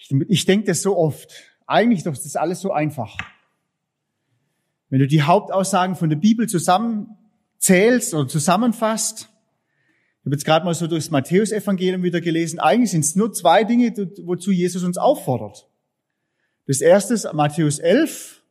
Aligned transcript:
Ich, 0.00 0.10
ich 0.28 0.44
denke 0.46 0.66
das 0.66 0.82
so 0.82 0.96
oft. 0.96 1.32
Eigentlich 1.66 2.02
doch, 2.02 2.12
das 2.12 2.26
ist 2.26 2.36
alles 2.36 2.60
so 2.60 2.72
einfach. 2.72 3.16
Wenn 4.88 4.98
du 4.98 5.06
die 5.06 5.22
Hauptaussagen 5.22 5.94
von 5.94 6.10
der 6.10 6.16
Bibel 6.16 6.48
zusammenzählst 6.48 8.12
oder 8.14 8.26
zusammenfasst, 8.26 9.28
ich 10.20 10.26
habe 10.26 10.34
jetzt 10.34 10.44
gerade 10.44 10.64
mal 10.64 10.74
so 10.74 10.86
durchs 10.86 11.10
Matthäusevangelium 11.10 12.02
wieder 12.02 12.20
gelesen, 12.20 12.58
eigentlich 12.58 12.90
sind 12.90 13.04
es 13.04 13.14
nur 13.14 13.32
zwei 13.32 13.64
Dinge, 13.64 13.94
wozu 14.24 14.50
Jesus 14.50 14.82
uns 14.82 14.98
auffordert. 14.98 15.68
Das 16.66 16.80
erste 16.80 17.14
ist 17.14 17.32
Matthäus 17.32 17.78
11, 17.78 18.42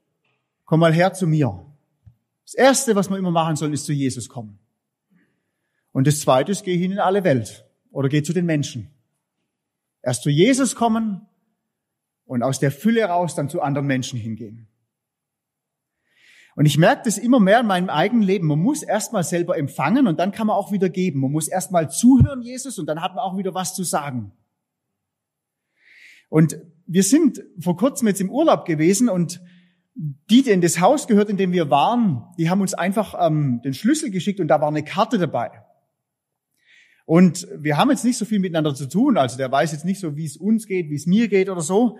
komm 0.65 0.79
mal 0.79 0.93
her 0.93 1.13
zu 1.13 1.27
mir. 1.27 1.65
Das 2.43 2.55
erste, 2.55 2.95
was 2.95 3.09
wir 3.09 3.17
immer 3.17 3.31
machen 3.31 3.55
sollen, 3.55 3.73
ist 3.73 3.85
zu 3.85 3.93
Jesus 3.93 4.29
kommen. 4.29 4.57
Und 5.91 6.07
das 6.07 6.21
zweite 6.21 6.51
ist, 6.51 6.63
geh 6.63 6.77
hin 6.77 6.91
in 6.91 6.99
alle 6.99 7.23
Welt 7.23 7.65
oder 7.91 8.09
geh 8.09 8.23
zu 8.23 8.33
den 8.33 8.45
Menschen. 8.45 8.89
Erst 10.01 10.23
zu 10.23 10.29
Jesus 10.29 10.75
kommen 10.75 11.27
und 12.29 12.43
aus 12.43 12.59
der 12.59 12.71
Fülle 12.71 13.05
raus 13.05 13.33
dann 13.33 13.49
zu 13.49 13.59
anderen 13.59 13.87
Menschen 13.87 14.19
hingehen. 14.19 14.67
Und 16.55 16.67
ich 16.67 16.77
merke 16.77 17.01
das 17.05 17.17
immer 17.17 17.39
mehr 17.39 17.61
in 17.61 17.65
meinem 17.65 17.89
eigenen 17.89 18.21
Leben. 18.21 18.45
Man 18.45 18.59
muss 18.59 18.83
erstmal 18.83 19.23
selber 19.23 19.57
empfangen 19.57 20.05
und 20.05 20.19
dann 20.19 20.31
kann 20.31 20.45
man 20.45 20.55
auch 20.55 20.71
wieder 20.71 20.89
geben. 20.89 21.21
Man 21.21 21.31
muss 21.31 21.47
erstmal 21.47 21.89
zuhören, 21.89 22.43
Jesus, 22.43 22.77
und 22.77 22.85
dann 22.85 23.01
hat 23.01 23.15
man 23.15 23.23
auch 23.23 23.35
wieder 23.35 23.55
was 23.55 23.73
zu 23.73 23.83
sagen. 23.83 24.31
Und 26.29 26.59
wir 26.85 27.01
sind 27.01 27.41
vor 27.59 27.77
kurzem 27.77 28.07
jetzt 28.07 28.21
im 28.21 28.29
Urlaub 28.29 28.65
gewesen 28.65 29.09
und 29.09 29.41
die, 29.95 30.43
die 30.43 30.51
in 30.51 30.61
das 30.61 30.79
Haus 30.79 31.07
gehört, 31.07 31.29
in 31.29 31.37
dem 31.37 31.51
wir 31.51 31.71
waren, 31.71 32.25
die 32.37 32.51
haben 32.51 32.61
uns 32.61 32.75
einfach 32.75 33.15
ähm, 33.19 33.61
den 33.63 33.73
Schlüssel 33.73 34.11
geschickt 34.11 34.39
und 34.39 34.49
da 34.49 34.61
war 34.61 34.67
eine 34.67 34.83
Karte 34.83 35.17
dabei. 35.17 35.49
Und 37.07 37.47
wir 37.57 37.77
haben 37.77 37.89
jetzt 37.89 38.05
nicht 38.05 38.19
so 38.19 38.25
viel 38.25 38.37
miteinander 38.37 38.75
zu 38.75 38.87
tun, 38.87 39.17
also 39.17 39.35
der 39.35 39.51
weiß 39.51 39.71
jetzt 39.71 39.83
nicht 39.83 39.99
so, 39.99 40.15
wie 40.15 40.25
es 40.25 40.37
uns 40.37 40.67
geht, 40.67 40.91
wie 40.91 40.95
es 40.95 41.07
mir 41.07 41.27
geht 41.27 41.49
oder 41.49 41.61
so, 41.61 41.97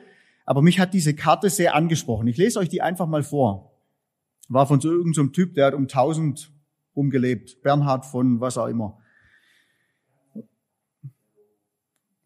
aber 0.49 0.63
mich 0.63 0.79
hat 0.79 0.95
diese 0.95 1.13
Karte 1.13 1.47
sehr 1.51 1.75
angesprochen. 1.75 2.25
Ich 2.25 2.37
lese 2.37 2.57
euch 2.57 2.69
die 2.69 2.81
einfach 2.81 3.05
mal 3.05 3.21
vor. 3.21 3.71
War 4.47 4.65
von 4.65 4.81
so 4.81 4.89
irgendeinem 4.89 5.27
so 5.27 5.31
Typ, 5.31 5.53
der 5.53 5.67
hat 5.67 5.75
um 5.75 5.83
1000 5.83 6.51
rumgelebt. 6.95 7.61
Bernhard 7.61 8.03
von 8.03 8.41
was 8.41 8.57
auch 8.57 8.65
immer. 8.65 8.97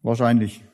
Wahrscheinlich. 0.00 0.64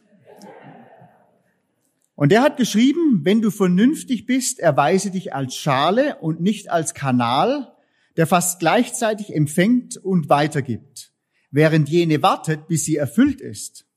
Und 2.14 2.30
der 2.30 2.42
hat 2.42 2.56
geschrieben, 2.56 3.24
wenn 3.24 3.42
du 3.42 3.50
vernünftig 3.50 4.26
bist, 4.26 4.60
erweise 4.60 5.10
dich 5.10 5.34
als 5.34 5.56
Schale 5.56 6.18
und 6.20 6.40
nicht 6.40 6.70
als 6.70 6.94
Kanal, 6.94 7.74
der 8.16 8.28
fast 8.28 8.60
gleichzeitig 8.60 9.34
empfängt 9.34 9.96
und 9.96 10.28
weitergibt 10.28 11.12
während 11.50 11.88
jene 11.88 12.22
wartet, 12.22 12.68
bis 12.68 12.84
sie 12.84 12.94
erfüllt 12.94 13.40
ist. 13.40 13.89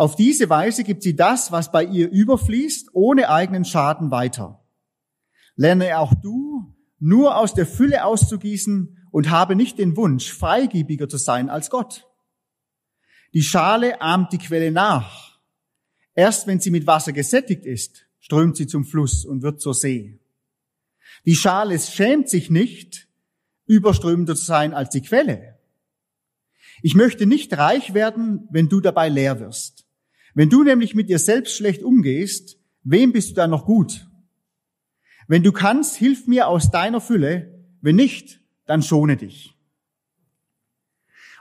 Auf 0.00 0.16
diese 0.16 0.48
Weise 0.48 0.82
gibt 0.82 1.02
sie 1.02 1.14
das, 1.14 1.52
was 1.52 1.70
bei 1.70 1.84
ihr 1.84 2.10
überfließt, 2.10 2.88
ohne 2.94 3.28
eigenen 3.28 3.66
Schaden 3.66 4.10
weiter. 4.10 4.64
Lerne 5.56 5.98
auch 5.98 6.14
du, 6.14 6.74
nur 6.98 7.36
aus 7.36 7.52
der 7.52 7.66
Fülle 7.66 8.06
auszugießen 8.06 8.96
und 9.10 9.28
habe 9.28 9.56
nicht 9.56 9.78
den 9.78 9.98
Wunsch, 9.98 10.32
freigebiger 10.32 11.06
zu 11.06 11.18
sein 11.18 11.50
als 11.50 11.68
Gott. 11.68 12.08
Die 13.34 13.42
Schale 13.42 14.00
ahmt 14.00 14.32
die 14.32 14.38
Quelle 14.38 14.72
nach. 14.72 15.38
Erst 16.14 16.46
wenn 16.46 16.60
sie 16.60 16.70
mit 16.70 16.86
Wasser 16.86 17.12
gesättigt 17.12 17.66
ist, 17.66 18.06
strömt 18.20 18.56
sie 18.56 18.66
zum 18.66 18.86
Fluss 18.86 19.26
und 19.26 19.42
wird 19.42 19.60
zur 19.60 19.74
See. 19.74 20.18
Die 21.26 21.36
Schale 21.36 21.78
schämt 21.78 22.30
sich 22.30 22.48
nicht, 22.48 23.06
überströmender 23.66 24.34
zu 24.34 24.46
sein 24.46 24.72
als 24.72 24.88
die 24.88 25.02
Quelle. 25.02 25.58
Ich 26.80 26.94
möchte 26.94 27.26
nicht 27.26 27.52
reich 27.58 27.92
werden, 27.92 28.48
wenn 28.50 28.70
du 28.70 28.80
dabei 28.80 29.10
leer 29.10 29.40
wirst. 29.40 29.79
Wenn 30.34 30.50
du 30.50 30.62
nämlich 30.64 30.94
mit 30.94 31.08
dir 31.08 31.18
selbst 31.18 31.56
schlecht 31.56 31.82
umgehst, 31.82 32.58
wem 32.82 33.12
bist 33.12 33.30
du 33.30 33.34
dann 33.34 33.50
noch 33.50 33.64
gut? 33.64 34.06
Wenn 35.28 35.42
du 35.42 35.52
kannst, 35.52 35.96
hilf 35.96 36.26
mir 36.26 36.48
aus 36.48 36.70
deiner 36.70 37.00
Fülle. 37.00 37.64
Wenn 37.80 37.96
nicht, 37.96 38.40
dann 38.66 38.82
schone 38.82 39.16
dich. 39.16 39.54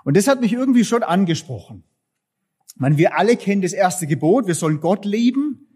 Und 0.03 0.15
das 0.15 0.27
hat 0.27 0.41
mich 0.41 0.53
irgendwie 0.53 0.85
schon 0.85 1.03
angesprochen. 1.03 1.83
Man, 2.75 2.97
wir 2.97 3.17
alle 3.17 3.35
kennen 3.35 3.61
das 3.61 3.73
erste 3.73 4.07
Gebot. 4.07 4.47
Wir 4.47 4.55
sollen 4.55 4.79
Gott 4.79 5.05
lieben. 5.05 5.67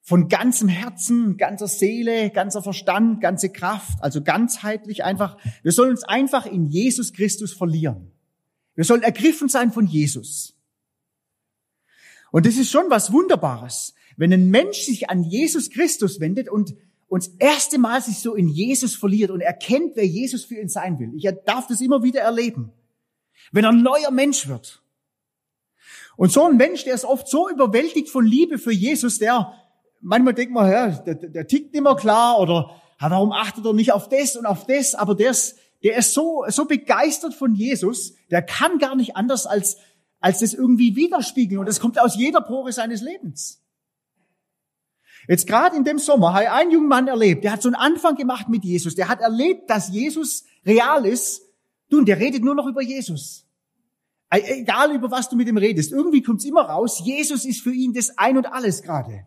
Von 0.00 0.28
ganzem 0.28 0.68
Herzen, 0.68 1.36
ganzer 1.36 1.68
Seele, 1.68 2.30
ganzer 2.30 2.62
Verstand, 2.62 3.20
ganze 3.20 3.50
Kraft. 3.50 4.02
Also 4.02 4.22
ganzheitlich 4.22 5.04
einfach. 5.04 5.36
Wir 5.62 5.72
sollen 5.72 5.90
uns 5.90 6.04
einfach 6.04 6.46
in 6.46 6.66
Jesus 6.66 7.12
Christus 7.12 7.52
verlieren. 7.52 8.12
Wir 8.74 8.84
sollen 8.84 9.02
ergriffen 9.02 9.48
sein 9.48 9.72
von 9.72 9.86
Jesus. 9.86 10.57
Und 12.30 12.46
das 12.46 12.56
ist 12.56 12.70
schon 12.70 12.90
was 12.90 13.12
Wunderbares, 13.12 13.94
wenn 14.16 14.32
ein 14.32 14.50
Mensch 14.50 14.78
sich 14.82 15.10
an 15.10 15.22
Jesus 15.22 15.70
Christus 15.70 16.20
wendet 16.20 16.48
und 16.48 16.74
uns 17.08 17.28
erste 17.38 17.78
Mal 17.78 18.02
sich 18.02 18.18
so 18.18 18.34
in 18.34 18.48
Jesus 18.48 18.94
verliert 18.94 19.30
und 19.30 19.40
erkennt, 19.40 19.96
wer 19.96 20.06
Jesus 20.06 20.44
für 20.44 20.56
ihn 20.56 20.68
sein 20.68 20.98
will. 20.98 21.12
Ich 21.14 21.28
darf 21.46 21.66
das 21.66 21.80
immer 21.80 22.02
wieder 22.02 22.20
erleben. 22.20 22.72
Wenn 23.50 23.64
er 23.64 23.70
ein 23.70 23.82
neuer 23.82 24.10
Mensch 24.10 24.46
wird. 24.46 24.82
Und 26.16 26.32
so 26.32 26.44
ein 26.44 26.56
Mensch, 26.56 26.84
der 26.84 26.94
ist 26.94 27.04
oft 27.04 27.28
so 27.28 27.48
überwältigt 27.48 28.10
von 28.10 28.26
Liebe 28.26 28.58
für 28.58 28.72
Jesus, 28.72 29.18
der 29.18 29.54
manchmal 30.00 30.34
denkt 30.34 30.52
man, 30.52 30.70
ja, 30.70 30.88
der, 30.88 31.14
der 31.14 31.46
tickt 31.46 31.72
nicht 31.72 31.82
mehr 31.82 31.96
klar 31.96 32.38
oder 32.40 32.80
warum 32.98 33.32
achtet 33.32 33.64
er 33.64 33.72
nicht 33.72 33.92
auf 33.92 34.08
das 34.08 34.36
und 34.36 34.46
auf 34.46 34.66
das, 34.66 34.94
aber 34.94 35.14
der 35.14 35.30
ist, 35.30 35.58
der 35.82 35.96
ist 35.96 36.12
so, 36.12 36.44
so 36.48 36.64
begeistert 36.64 37.34
von 37.34 37.54
Jesus, 37.54 38.14
der 38.30 38.42
kann 38.42 38.78
gar 38.78 38.96
nicht 38.96 39.16
anders 39.16 39.46
als, 39.46 39.76
als 40.20 40.40
das 40.40 40.54
irgendwie 40.54 40.96
widerspiegeln. 40.96 41.60
Und 41.60 41.66
das 41.66 41.80
kommt 41.80 42.00
aus 42.00 42.16
jeder 42.16 42.40
Pore 42.40 42.72
seines 42.72 43.02
Lebens. 43.02 43.62
Jetzt 45.28 45.46
gerade 45.46 45.76
in 45.76 45.84
dem 45.84 45.98
Sommer 45.98 46.32
habe 46.32 46.44
ich 46.44 46.50
einen 46.50 46.70
jungen 46.70 46.88
Mann 46.88 47.08
erlebt, 47.08 47.44
der 47.44 47.52
hat 47.52 47.62
so 47.62 47.68
einen 47.68 47.74
Anfang 47.74 48.16
gemacht 48.16 48.48
mit 48.48 48.64
Jesus. 48.64 48.94
Der 48.94 49.08
hat 49.08 49.20
erlebt, 49.20 49.68
dass 49.68 49.90
Jesus 49.90 50.44
real 50.64 51.04
ist. 51.04 51.42
Du, 51.90 51.98
und 51.98 52.06
der 52.06 52.18
redet 52.18 52.42
nur 52.42 52.54
noch 52.54 52.66
über 52.66 52.82
Jesus. 52.82 53.46
Egal 54.30 54.94
über 54.94 55.10
was 55.10 55.28
du 55.28 55.36
mit 55.36 55.48
ihm 55.48 55.56
redest. 55.56 55.92
Irgendwie 55.92 56.22
kommt 56.22 56.40
es 56.40 56.46
immer 56.46 56.62
raus, 56.62 57.00
Jesus 57.04 57.44
ist 57.44 57.62
für 57.62 57.72
ihn 57.72 57.94
das 57.94 58.16
Ein 58.18 58.36
und 58.36 58.46
Alles 58.46 58.82
gerade. 58.82 59.26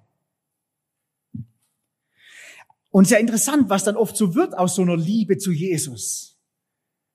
Und 2.92 3.08
sehr 3.08 3.20
interessant, 3.20 3.70
was 3.70 3.84
dann 3.84 3.96
oft 3.96 4.18
so 4.18 4.36
wird 4.36 4.58
aus 4.58 4.76
so 4.76 4.82
einer 4.82 4.98
Liebe 4.98 5.38
zu 5.38 5.52
Jesus. 5.52 6.38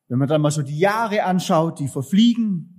Wenn 0.09 0.19
man 0.19 0.29
dann 0.29 0.41
mal 0.41 0.51
so 0.51 0.63
die 0.63 0.79
Jahre 0.79 1.25
anschaut, 1.25 1.79
die 1.79 1.89
verfliegen, 1.89 2.76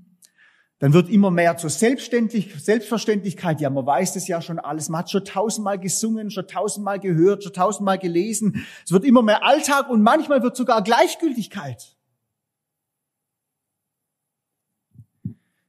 dann 0.80 0.94
wird 0.94 1.10
immer 1.10 1.32
mehr 1.32 1.58
zur 1.58 1.72
Selbstverständlichkeit. 1.72 3.60
Ja, 3.62 3.70
man 3.72 3.86
weiß 3.86 4.14
das 4.14 4.28
ja 4.28 4.42
schon 4.42 4.60
alles. 4.60 4.90
Man 4.90 5.00
hat 5.00 5.10
schon 5.10 5.26
tausendmal 5.26 5.80
gesungen, 5.80 6.30
schon 6.30 6.48
tausendmal 6.48 7.00
gehört, 7.00 7.44
schon 7.44 7.54
tausendmal 7.54 7.98
gelesen. 7.98 8.66
Es 8.86 8.92
wird 8.92 9.04
immer 9.04 9.24
mehr 9.24 9.44
Alltag 9.44 9.90
und 9.90 10.04
manchmal 10.04 10.44
wird 10.44 10.56
sogar 10.56 10.84
Gleichgültigkeit. 10.84 11.98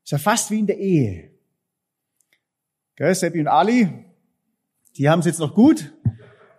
Ist 0.05 0.13
ja 0.13 0.19
fast 0.19 0.51
wie 0.51 0.59
in 0.59 0.67
der 0.67 0.79
Ehe. 0.79 1.31
Gell, 2.97 3.15
Seppi 3.15 3.41
und 3.41 3.49
Ali, 3.49 4.05
die 4.97 5.09
haben 5.09 5.21
es 5.21 5.27
jetzt 5.27 5.41
noch 5.41 5.55
gut. 5.55 5.93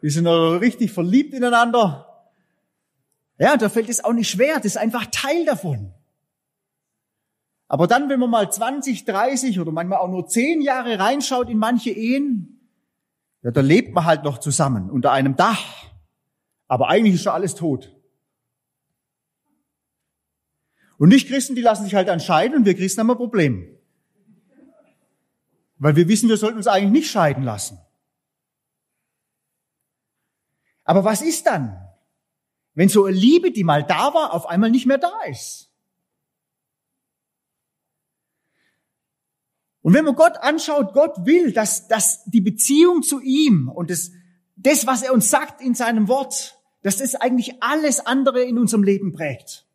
Die 0.02 0.10
sind 0.10 0.24
noch 0.24 0.58
richtig 0.60 0.92
verliebt 0.92 1.34
ineinander. 1.34 2.32
Ja, 3.38 3.58
da 3.58 3.70
fällt 3.70 3.90
es 3.90 4.04
auch 4.04 4.14
nicht 4.14 4.30
schwer, 4.30 4.56
das 4.56 4.66
ist 4.66 4.78
einfach 4.78 5.06
Teil 5.12 5.46
davon. 5.46 5.94
Aber 7.70 7.88
dann, 7.88 8.10
wenn 8.10 8.20
man 8.20 8.30
mal 8.30 8.52
20, 8.52 9.06
30 9.06 9.60
oder 9.62 9.72
manchmal 9.72 10.00
auch 10.00 10.10
nur 10.10 10.28
10 10.28 10.62
Jahre 10.62 11.00
reinschaut 11.00 11.50
in 11.50 11.58
manche 11.58 11.92
Ehen, 11.92 12.70
ja, 13.42 13.52
da 13.52 13.62
lebt 13.62 13.94
man 13.94 14.04
halt 14.04 14.26
noch 14.26 14.40
zusammen 14.40 14.90
unter 14.90 15.14
einem 15.14 15.38
Dach. 15.38 15.64
Aber 16.68 16.90
eigentlich 16.90 17.16
ist 17.16 17.24
schon 17.24 17.32
alles 17.32 17.56
tot. 17.56 17.96
Und 20.98 21.08
nicht 21.08 21.30
Christen, 21.30 21.56
die 21.56 21.62
lassen 21.62 21.86
sich 21.86 21.96
halt 21.96 22.10
entscheiden 22.10 22.58
und 22.58 22.66
wir 22.66 22.76
Christen 22.76 23.00
haben 23.00 23.12
ein 23.12 23.16
Problem. 23.16 23.78
Weil 25.78 25.96
wir 25.96 26.10
wissen, 26.10 26.28
wir 26.28 26.36
sollten 26.36 26.58
uns 26.58 26.68
eigentlich 26.68 26.92
nicht 26.92 27.10
scheiden 27.10 27.44
lassen. 27.44 27.80
Aber 30.84 31.06
was 31.06 31.22
ist 31.22 31.48
dann? 31.48 31.90
wenn 32.80 32.88
so 32.88 33.04
eine 33.04 33.18
Liebe, 33.18 33.52
die 33.52 33.66
mal 33.66 33.84
da 33.84 34.14
war, 34.14 34.34
auf 34.34 34.48
einmal 34.48 34.72
nicht 34.72 34.86
mehr 34.86 34.98
da 34.98 35.12
ist. 35.30 35.69
Und 39.90 39.96
wenn 39.96 40.06
man 40.06 40.14
Gott 40.14 40.38
anschaut, 40.38 40.94
Gott 40.94 41.26
will, 41.26 41.52
dass, 41.52 41.88
dass 41.88 42.24
die 42.26 42.42
Beziehung 42.42 43.02
zu 43.02 43.22
ihm 43.22 43.70
und 43.70 43.90
das, 43.90 44.12
das, 44.56 44.86
was 44.86 45.02
er 45.02 45.12
uns 45.16 45.32
sagt 45.32 45.62
in 45.62 45.74
seinem 45.74 46.08
Wort, 46.08 46.60
dass 46.84 46.98
das 46.98 47.16
eigentlich 47.16 47.64
alles 47.64 48.00
andere 48.00 48.44
in 48.44 48.60
unserem 48.60 48.84
Leben 48.84 49.14
prägt. 49.14 49.66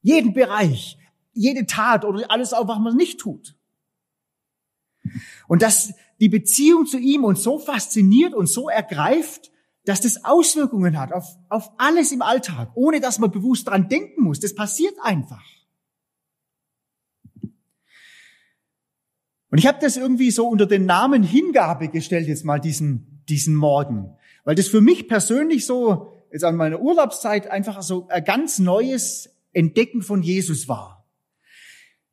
Jeden 0.00 0.32
Bereich, 0.32 0.96
jede 1.34 1.66
Tat 1.66 2.06
oder 2.06 2.30
alles 2.30 2.54
auch, 2.54 2.66
was 2.66 2.78
man 2.78 2.96
nicht 2.96 3.20
tut. 3.20 3.54
Und 5.48 5.60
dass 5.60 5.92
die 6.18 6.30
Beziehung 6.30 6.86
zu 6.86 6.96
ihm 6.96 7.22
uns 7.22 7.42
so 7.42 7.58
fasziniert 7.58 8.32
und 8.32 8.46
so 8.46 8.70
ergreift, 8.70 9.50
dass 9.84 10.00
das 10.00 10.24
Auswirkungen 10.24 10.98
hat 10.98 11.12
auf, 11.12 11.26
auf 11.50 11.72
alles 11.76 12.10
im 12.10 12.22
Alltag, 12.22 12.70
ohne 12.74 13.00
dass 13.00 13.18
man 13.18 13.30
bewusst 13.30 13.68
dran 13.68 13.90
denken 13.90 14.22
muss. 14.22 14.40
Das 14.40 14.54
passiert 14.54 14.94
einfach. 15.02 15.44
Und 19.50 19.58
ich 19.58 19.66
habe 19.66 19.78
das 19.80 19.96
irgendwie 19.96 20.30
so 20.30 20.48
unter 20.48 20.66
den 20.66 20.86
Namen 20.86 21.22
Hingabe 21.22 21.88
gestellt 21.88 22.28
jetzt 22.28 22.44
mal 22.44 22.58
diesen, 22.60 23.22
diesen 23.28 23.54
Morgen, 23.54 24.16
weil 24.44 24.54
das 24.54 24.68
für 24.68 24.80
mich 24.80 25.08
persönlich 25.08 25.66
so 25.66 26.12
jetzt 26.32 26.44
an 26.44 26.56
meiner 26.56 26.80
Urlaubszeit 26.80 27.50
einfach 27.50 27.80
so 27.82 28.08
ein 28.08 28.24
ganz 28.24 28.58
neues 28.58 29.30
Entdecken 29.52 30.02
von 30.02 30.22
Jesus 30.22 30.68
war. 30.68 31.06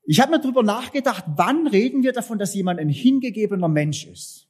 Ich 0.06 0.20
habe 0.20 0.32
mir 0.32 0.40
darüber 0.40 0.64
nachgedacht, 0.64 1.24
wann 1.36 1.68
reden 1.68 2.04
wir 2.04 2.12
davon, 2.12 2.38
dass 2.38 2.54
jemand 2.54 2.80
ein 2.80 2.90
hingegebener 2.90 3.70
Mensch 3.70 4.06
ist? 4.06 4.48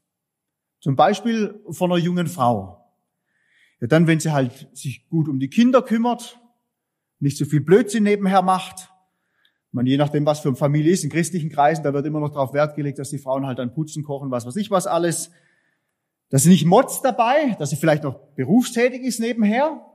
Zum 0.80 0.96
Beispiel 0.96 1.62
von 1.70 1.92
einer 1.92 2.02
jungen 2.02 2.28
Frau. 2.28 2.84
Ja, 3.80 3.88
dann, 3.88 4.08
wenn 4.08 4.20
sie 4.20 4.32
halt 4.32 4.68
sich 4.74 5.08
gut 5.10 5.28
um 5.28 5.40
die 5.40 5.50
Kinder 5.50 5.82
kümmert, 5.82 6.40
nicht 7.20 7.38
so 7.38 7.46
viel 7.46 7.62
Blödsinn 7.62 8.04
nebenher 8.04 8.42
macht. 8.42 8.90
Man, 9.74 9.86
je 9.86 9.98
nachdem, 9.98 10.26
was 10.26 10.40
für 10.40 10.50
eine 10.50 10.56
Familie 10.56 10.94
ist, 10.94 11.04
in 11.04 11.10
christlichen 11.10 11.50
Kreisen, 11.50 11.84
da 11.84 11.94
wird 11.94 12.06
immer 12.06 12.20
noch 12.20 12.30
darauf 12.30 12.54
Wert 12.54 12.76
gelegt, 12.76 13.00
dass 13.00 13.10
die 13.10 13.18
Frauen 13.18 13.46
halt 13.46 13.60
dann 13.60 13.74
putzen, 13.74 14.04
kochen, 14.04 14.32
was 14.32 14.46
weiß 14.46 14.56
ich 14.56 14.72
was 14.72 14.88
alles. 14.88 15.32
Dass 16.30 16.44
sie 16.44 16.50
nicht 16.50 16.66
motzt 16.66 17.04
dabei, 17.04 17.56
dass 17.60 17.72
sie 17.72 17.76
vielleicht 17.76 18.04
noch 18.04 18.20
berufstätig 18.36 19.02
ist 19.02 19.20
nebenher. 19.20 19.86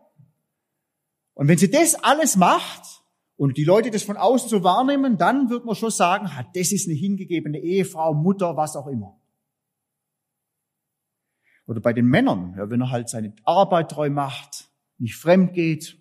Und 1.34 1.48
wenn 1.48 1.58
sie 1.58 1.70
das 1.70 1.94
alles 1.94 2.36
macht, 2.36 2.98
und 3.38 3.56
die 3.56 3.64
Leute 3.64 3.92
das 3.92 4.02
von 4.02 4.16
außen 4.16 4.48
so 4.48 4.64
wahrnehmen, 4.64 5.16
dann 5.16 5.48
wird 5.48 5.64
man 5.64 5.76
schon 5.76 5.92
sagen, 5.92 6.28
das 6.54 6.72
ist 6.72 6.88
eine 6.88 6.96
hingegebene 6.96 7.60
Ehefrau, 7.60 8.12
Mutter, 8.12 8.56
was 8.56 8.74
auch 8.74 8.88
immer. 8.88 9.16
Oder 11.68 11.80
bei 11.80 11.92
den 11.92 12.06
Männern, 12.06 12.54
ja, 12.58 12.68
wenn 12.68 12.80
er 12.80 12.90
halt 12.90 13.08
seine 13.08 13.32
Arbeit 13.44 13.92
treu 13.92 14.10
macht, 14.10 14.68
nicht 14.98 15.14
fremd 15.14 15.54
geht, 15.54 15.96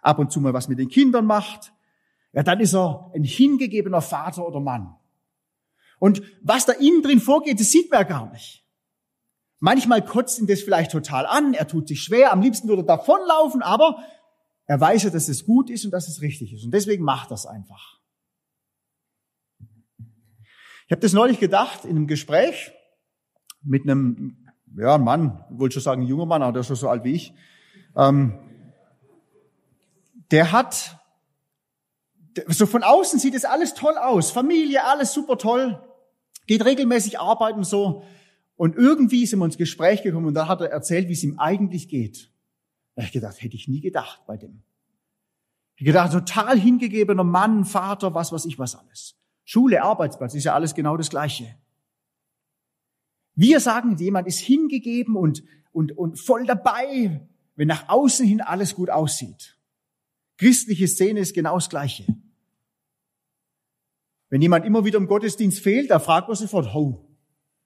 ab 0.00 0.18
und 0.18 0.32
zu 0.32 0.40
mal 0.40 0.54
was 0.54 0.68
mit 0.68 0.78
den 0.78 0.88
Kindern 0.88 1.26
macht, 1.26 1.74
ja, 2.32 2.42
dann 2.42 2.60
ist 2.60 2.74
er 2.74 3.10
ein 3.14 3.24
hingegebener 3.24 4.00
Vater 4.00 4.46
oder 4.46 4.60
Mann. 4.60 4.94
Und 5.98 6.22
was 6.42 6.66
da 6.66 6.72
innen 6.72 7.02
drin 7.02 7.20
vorgeht, 7.20 7.60
das 7.60 7.70
sieht 7.70 7.90
man 7.90 8.00
ja 8.00 8.04
gar 8.04 8.30
nicht. 8.32 8.64
Manchmal 9.58 10.02
kotzt 10.02 10.38
ihn 10.38 10.46
das 10.46 10.62
vielleicht 10.62 10.90
total 10.90 11.26
an, 11.26 11.52
er 11.52 11.68
tut 11.68 11.88
sich 11.88 12.02
schwer, 12.02 12.32
am 12.32 12.40
liebsten 12.40 12.68
würde 12.68 12.82
er 12.82 12.86
davonlaufen, 12.86 13.62
aber 13.62 14.02
er 14.66 14.80
weiß 14.80 15.02
ja, 15.02 15.10
dass 15.10 15.28
es 15.28 15.44
gut 15.44 15.68
ist 15.68 15.84
und 15.84 15.90
dass 15.90 16.08
es 16.08 16.22
richtig 16.22 16.54
ist. 16.54 16.64
Und 16.64 16.72
deswegen 16.72 17.04
macht 17.04 17.30
das 17.30 17.44
einfach. 17.44 17.98
Ich 20.86 20.92
habe 20.92 21.00
das 21.02 21.12
neulich 21.12 21.38
gedacht 21.38 21.84
in 21.84 21.96
einem 21.96 22.06
Gespräch 22.06 22.72
mit 23.62 23.82
einem, 23.82 24.48
ja, 24.76 24.96
Mann, 24.96 25.44
ich 25.52 25.58
wollte 25.58 25.74
schon 25.74 25.82
sagen, 25.82 26.02
ein 26.02 26.08
junger 26.08 26.26
Mann, 26.26 26.42
aber 26.42 26.52
der 26.52 26.60
ist 26.60 26.68
schon 26.68 26.76
so 26.76 26.88
alt 26.88 27.04
wie 27.04 27.14
ich. 27.14 27.34
Ähm, 27.96 28.38
der 30.30 30.52
hat, 30.52 30.99
so 32.48 32.66
von 32.66 32.82
außen 32.82 33.18
sieht 33.18 33.34
es 33.34 33.44
alles 33.44 33.74
toll 33.74 33.96
aus. 33.96 34.30
Familie, 34.30 34.84
alles 34.84 35.12
super 35.12 35.38
toll. 35.38 35.82
Geht 36.46 36.64
regelmäßig 36.64 37.20
arbeiten 37.20 37.64
so. 37.64 38.04
Und 38.56 38.76
irgendwie 38.76 39.24
sind 39.26 39.38
wir 39.38 39.46
ins 39.46 39.56
Gespräch 39.56 40.02
gekommen 40.02 40.26
und 40.26 40.34
da 40.34 40.46
hat 40.46 40.60
er 40.60 40.70
erzählt, 40.70 41.08
wie 41.08 41.14
es 41.14 41.24
ihm 41.24 41.38
eigentlich 41.38 41.88
geht. 41.88 42.30
Da 42.94 43.02
habe 43.02 43.06
ich 43.06 43.12
gedacht, 43.12 43.40
hätte 43.40 43.56
ich 43.56 43.68
nie 43.68 43.80
gedacht 43.80 44.22
bei 44.26 44.36
dem. 44.36 44.62
Ich 45.76 45.86
gedacht, 45.86 46.12
total 46.12 46.58
hingegebener 46.58 47.24
Mann, 47.24 47.64
Vater, 47.64 48.14
was 48.14 48.32
weiß 48.32 48.44
ich 48.44 48.58
was 48.58 48.74
alles. 48.74 49.16
Schule, 49.44 49.82
Arbeitsplatz, 49.82 50.34
ist 50.34 50.44
ja 50.44 50.54
alles 50.54 50.74
genau 50.74 50.98
das 50.98 51.08
Gleiche. 51.08 51.56
Wir 53.34 53.60
sagen, 53.60 53.96
jemand 53.96 54.28
ist 54.28 54.40
hingegeben 54.40 55.16
und, 55.16 55.42
und, 55.72 55.96
und 55.96 56.20
voll 56.20 56.44
dabei, 56.44 57.26
wenn 57.56 57.68
nach 57.68 57.88
außen 57.88 58.26
hin 58.26 58.42
alles 58.42 58.74
gut 58.74 58.90
aussieht. 58.90 59.56
Christliche 60.36 60.86
Szene 60.86 61.20
ist 61.20 61.32
genau 61.34 61.54
das 61.54 61.70
Gleiche. 61.70 62.04
Wenn 64.30 64.40
jemand 64.40 64.64
immer 64.64 64.84
wieder 64.84 64.96
im 64.96 65.08
Gottesdienst 65.08 65.58
fehlt, 65.58 65.90
da 65.90 65.98
fragt 65.98 66.28
man 66.28 66.36
sofort, 66.36 66.72
ho, 66.72 67.04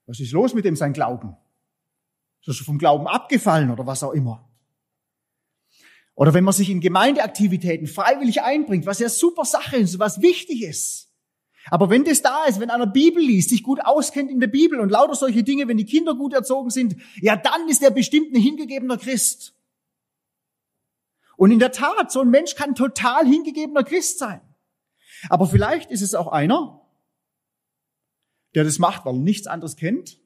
was 0.06 0.18
ist 0.18 0.32
los 0.32 0.54
mit 0.54 0.64
dem 0.64 0.76
sein 0.76 0.94
Glauben? 0.94 1.36
Ist 2.44 2.60
er 2.60 2.64
vom 2.64 2.78
Glauben 2.78 3.06
abgefallen 3.06 3.70
oder 3.70 3.86
was 3.86 4.02
auch 4.02 4.12
immer? 4.12 4.48
Oder 6.14 6.32
wenn 6.32 6.44
man 6.44 6.54
sich 6.54 6.70
in 6.70 6.80
Gemeindeaktivitäten 6.80 7.86
freiwillig 7.86 8.42
einbringt, 8.42 8.86
was 8.86 8.98
ja 8.98 9.08
super 9.08 9.44
Sache 9.44 9.76
ist, 9.76 9.98
was 9.98 10.22
wichtig 10.22 10.62
ist. 10.62 11.10
Aber 11.70 11.90
wenn 11.90 12.04
das 12.04 12.22
da 12.22 12.44
ist, 12.44 12.60
wenn 12.60 12.70
einer 12.70 12.86
Bibel 12.86 13.22
liest, 13.22 13.50
sich 13.50 13.62
gut 13.62 13.80
auskennt 13.84 14.30
in 14.30 14.40
der 14.40 14.46
Bibel 14.46 14.80
und 14.80 14.90
lauter 14.90 15.14
solche 15.14 15.42
Dinge, 15.42 15.66
wenn 15.66 15.78
die 15.78 15.86
Kinder 15.86 16.14
gut 16.14 16.34
erzogen 16.34 16.70
sind, 16.70 16.96
ja, 17.20 17.36
dann 17.36 17.68
ist 17.68 17.82
er 17.82 17.90
bestimmt 17.90 18.34
ein 18.34 18.40
hingegebener 18.40 18.98
Christ. 18.98 19.54
Und 21.36 21.50
in 21.50 21.58
der 21.58 21.72
Tat, 21.72 22.12
so 22.12 22.20
ein 22.20 22.30
Mensch 22.30 22.54
kann 22.54 22.74
total 22.74 23.26
hingegebener 23.26 23.82
Christ 23.82 24.18
sein. 24.18 24.40
Aber 25.28 25.46
vielleicht 25.46 25.90
ist 25.90 26.02
es 26.02 26.14
auch 26.14 26.28
einer, 26.28 26.80
der 28.54 28.64
das 28.64 28.78
macht, 28.78 29.04
weil 29.04 29.14
er 29.14 29.20
nichts 29.20 29.46
anderes 29.46 29.76
kennt, 29.76 30.18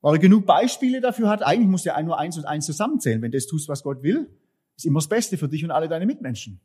weil 0.00 0.14
er 0.14 0.18
genug 0.18 0.46
Beispiele 0.46 1.00
dafür 1.00 1.28
hat. 1.28 1.42
Eigentlich 1.42 1.68
muss 1.68 1.86
er 1.86 2.00
nur 2.02 2.18
eins 2.18 2.36
und 2.38 2.44
eins 2.44 2.66
zusammenzählen, 2.66 3.22
wenn 3.22 3.32
du 3.32 3.38
das 3.38 3.46
tust, 3.46 3.68
was 3.68 3.82
Gott 3.82 4.02
will 4.02 4.30
ist 4.76 4.86
immer 4.86 5.00
das 5.00 5.08
Beste 5.08 5.38
für 5.38 5.48
dich 5.48 5.64
und 5.64 5.70
alle 5.70 5.88
deine 5.88 6.06
Mitmenschen. 6.06 6.60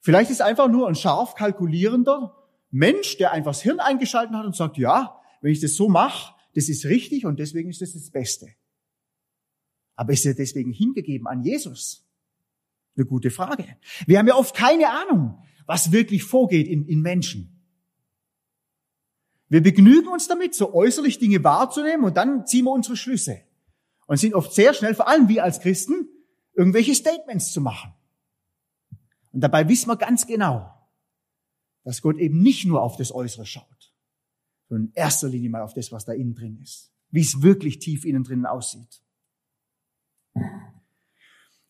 Vielleicht 0.00 0.30
ist 0.30 0.42
einfach 0.42 0.68
nur 0.68 0.88
ein 0.88 0.94
scharf 0.94 1.34
kalkulierender 1.34 2.36
Mensch, 2.70 3.18
der 3.18 3.32
einfach 3.32 3.52
das 3.52 3.62
Hirn 3.62 3.80
eingeschalten 3.80 4.36
hat 4.36 4.46
und 4.46 4.56
sagt, 4.56 4.78
ja, 4.78 5.20
wenn 5.40 5.52
ich 5.52 5.60
das 5.60 5.74
so 5.74 5.88
mache, 5.88 6.34
das 6.54 6.68
ist 6.68 6.86
richtig 6.86 7.26
und 7.26 7.38
deswegen 7.38 7.70
ist 7.70 7.82
das 7.82 7.92
das 7.92 8.10
Beste. 8.10 8.48
Aber 9.94 10.12
ist 10.12 10.24
er 10.24 10.34
deswegen 10.34 10.72
hingegeben 10.72 11.26
an 11.26 11.42
Jesus? 11.42 12.06
Eine 12.96 13.06
gute 13.06 13.30
Frage. 13.30 13.64
Wir 14.06 14.18
haben 14.18 14.28
ja 14.28 14.34
oft 14.34 14.54
keine 14.54 14.90
Ahnung, 14.90 15.42
was 15.66 15.92
wirklich 15.92 16.24
vorgeht 16.24 16.68
in, 16.68 16.86
in 16.86 17.00
Menschen. 17.00 17.60
Wir 19.48 19.62
begnügen 19.62 20.08
uns 20.08 20.28
damit, 20.28 20.54
so 20.54 20.72
äußerlich 20.72 21.18
Dinge 21.18 21.42
wahrzunehmen 21.42 22.04
und 22.04 22.16
dann 22.16 22.46
ziehen 22.46 22.64
wir 22.64 22.72
unsere 22.72 22.96
Schlüsse 22.96 23.42
und 24.06 24.16
sind 24.16 24.34
oft 24.34 24.52
sehr 24.52 24.74
schnell, 24.74 24.94
vor 24.94 25.08
allem 25.08 25.28
wir 25.28 25.44
als 25.44 25.60
Christen, 25.60 26.08
irgendwelche 26.54 26.94
Statements 26.94 27.52
zu 27.52 27.60
machen. 27.60 27.92
Und 29.32 29.40
dabei 29.40 29.68
wissen 29.68 29.88
wir 29.88 29.96
ganz 29.96 30.26
genau, 30.26 30.72
dass 31.84 32.02
Gott 32.02 32.18
eben 32.18 32.42
nicht 32.42 32.64
nur 32.64 32.82
auf 32.82 32.96
das 32.96 33.12
Äußere 33.12 33.46
schaut, 33.46 33.94
sondern 34.68 34.88
in 34.88 34.94
erster 34.94 35.28
Linie 35.28 35.50
mal 35.50 35.62
auf 35.62 35.74
das, 35.74 35.90
was 35.92 36.04
da 36.04 36.12
innen 36.12 36.34
drin 36.34 36.58
ist, 36.62 36.92
wie 37.10 37.20
es 37.20 37.42
wirklich 37.42 37.78
tief 37.78 38.04
innen 38.04 38.24
drinnen 38.24 38.46
aussieht. 38.46 39.02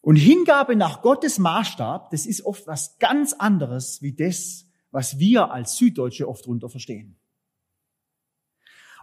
Und 0.02 0.16
Hingabe 0.16 0.76
nach 0.76 1.02
Gottes 1.02 1.38
Maßstab, 1.38 2.10
das 2.10 2.26
ist 2.26 2.44
oft 2.44 2.66
was 2.66 2.98
ganz 2.98 3.34
anderes 3.34 4.00
wie 4.00 4.14
das, 4.14 4.66
was 4.90 5.18
wir 5.18 5.50
als 5.50 5.76
Süddeutsche 5.76 6.28
oft 6.28 6.44
darunter 6.44 6.68
verstehen. 6.68 7.16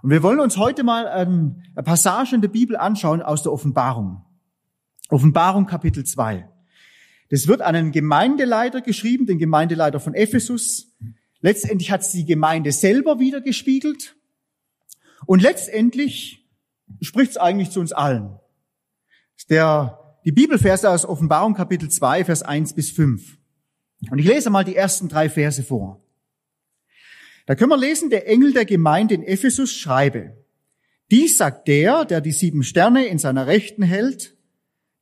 Und 0.01 0.09
wir 0.11 0.23
wollen 0.23 0.39
uns 0.39 0.57
heute 0.57 0.83
mal 0.83 1.07
eine 1.07 1.63
Passage 1.83 2.35
in 2.35 2.41
der 2.41 2.49
Bibel 2.49 2.75
anschauen 2.77 3.21
aus 3.21 3.43
der 3.43 3.51
Offenbarung. 3.51 4.23
Offenbarung 5.09 5.65
Kapitel 5.65 6.03
2. 6.05 6.49
Das 7.29 7.47
wird 7.47 7.61
an 7.61 7.75
einen 7.75 7.91
Gemeindeleiter 7.91 8.81
geschrieben, 8.81 9.25
den 9.25 9.37
Gemeindeleiter 9.37 9.99
von 9.99 10.13
Ephesus. 10.13 10.95
Letztendlich 11.41 11.91
hat 11.91 12.01
es 12.01 12.11
die 12.11 12.25
Gemeinde 12.25 12.71
selber 12.71 13.19
wieder 13.19 13.41
gespiegelt. 13.41 14.15
Und 15.25 15.41
letztendlich 15.41 16.47
spricht 17.01 17.31
es 17.31 17.37
eigentlich 17.37 17.71
zu 17.71 17.79
uns 17.79 17.91
allen. 17.91 18.39
Der, 19.49 20.06
die 20.27 20.33
Bibelverse 20.33 20.89
aus 20.89 21.05
Offenbarung 21.05 21.53
Kapitel 21.53 21.89
2, 21.89 22.25
Vers 22.25 22.43
1 22.43 22.73
bis 22.73 22.91
5. 22.91 23.37
Und 24.11 24.19
ich 24.19 24.25
lese 24.25 24.49
mal 24.49 24.65
die 24.65 24.75
ersten 24.75 25.07
drei 25.07 25.29
Verse 25.29 25.63
vor. 25.63 26.03
Da 27.45 27.55
können 27.55 27.71
wir 27.71 27.77
lesen, 27.77 28.09
der 28.09 28.27
Engel 28.27 28.51
der 28.51 28.65
Gemeinde 28.65 29.15
in 29.15 29.23
Ephesus 29.23 29.71
schreibe, 29.71 30.35
dies 31.09 31.37
sagt 31.37 31.69
der, 31.69 32.03
der 32.03 32.19
die 32.19 32.33
sieben 32.33 32.63
Sterne 32.63 33.05
in 33.05 33.19
seiner 33.19 33.47
Rechten 33.47 33.83
hält, 33.83 34.35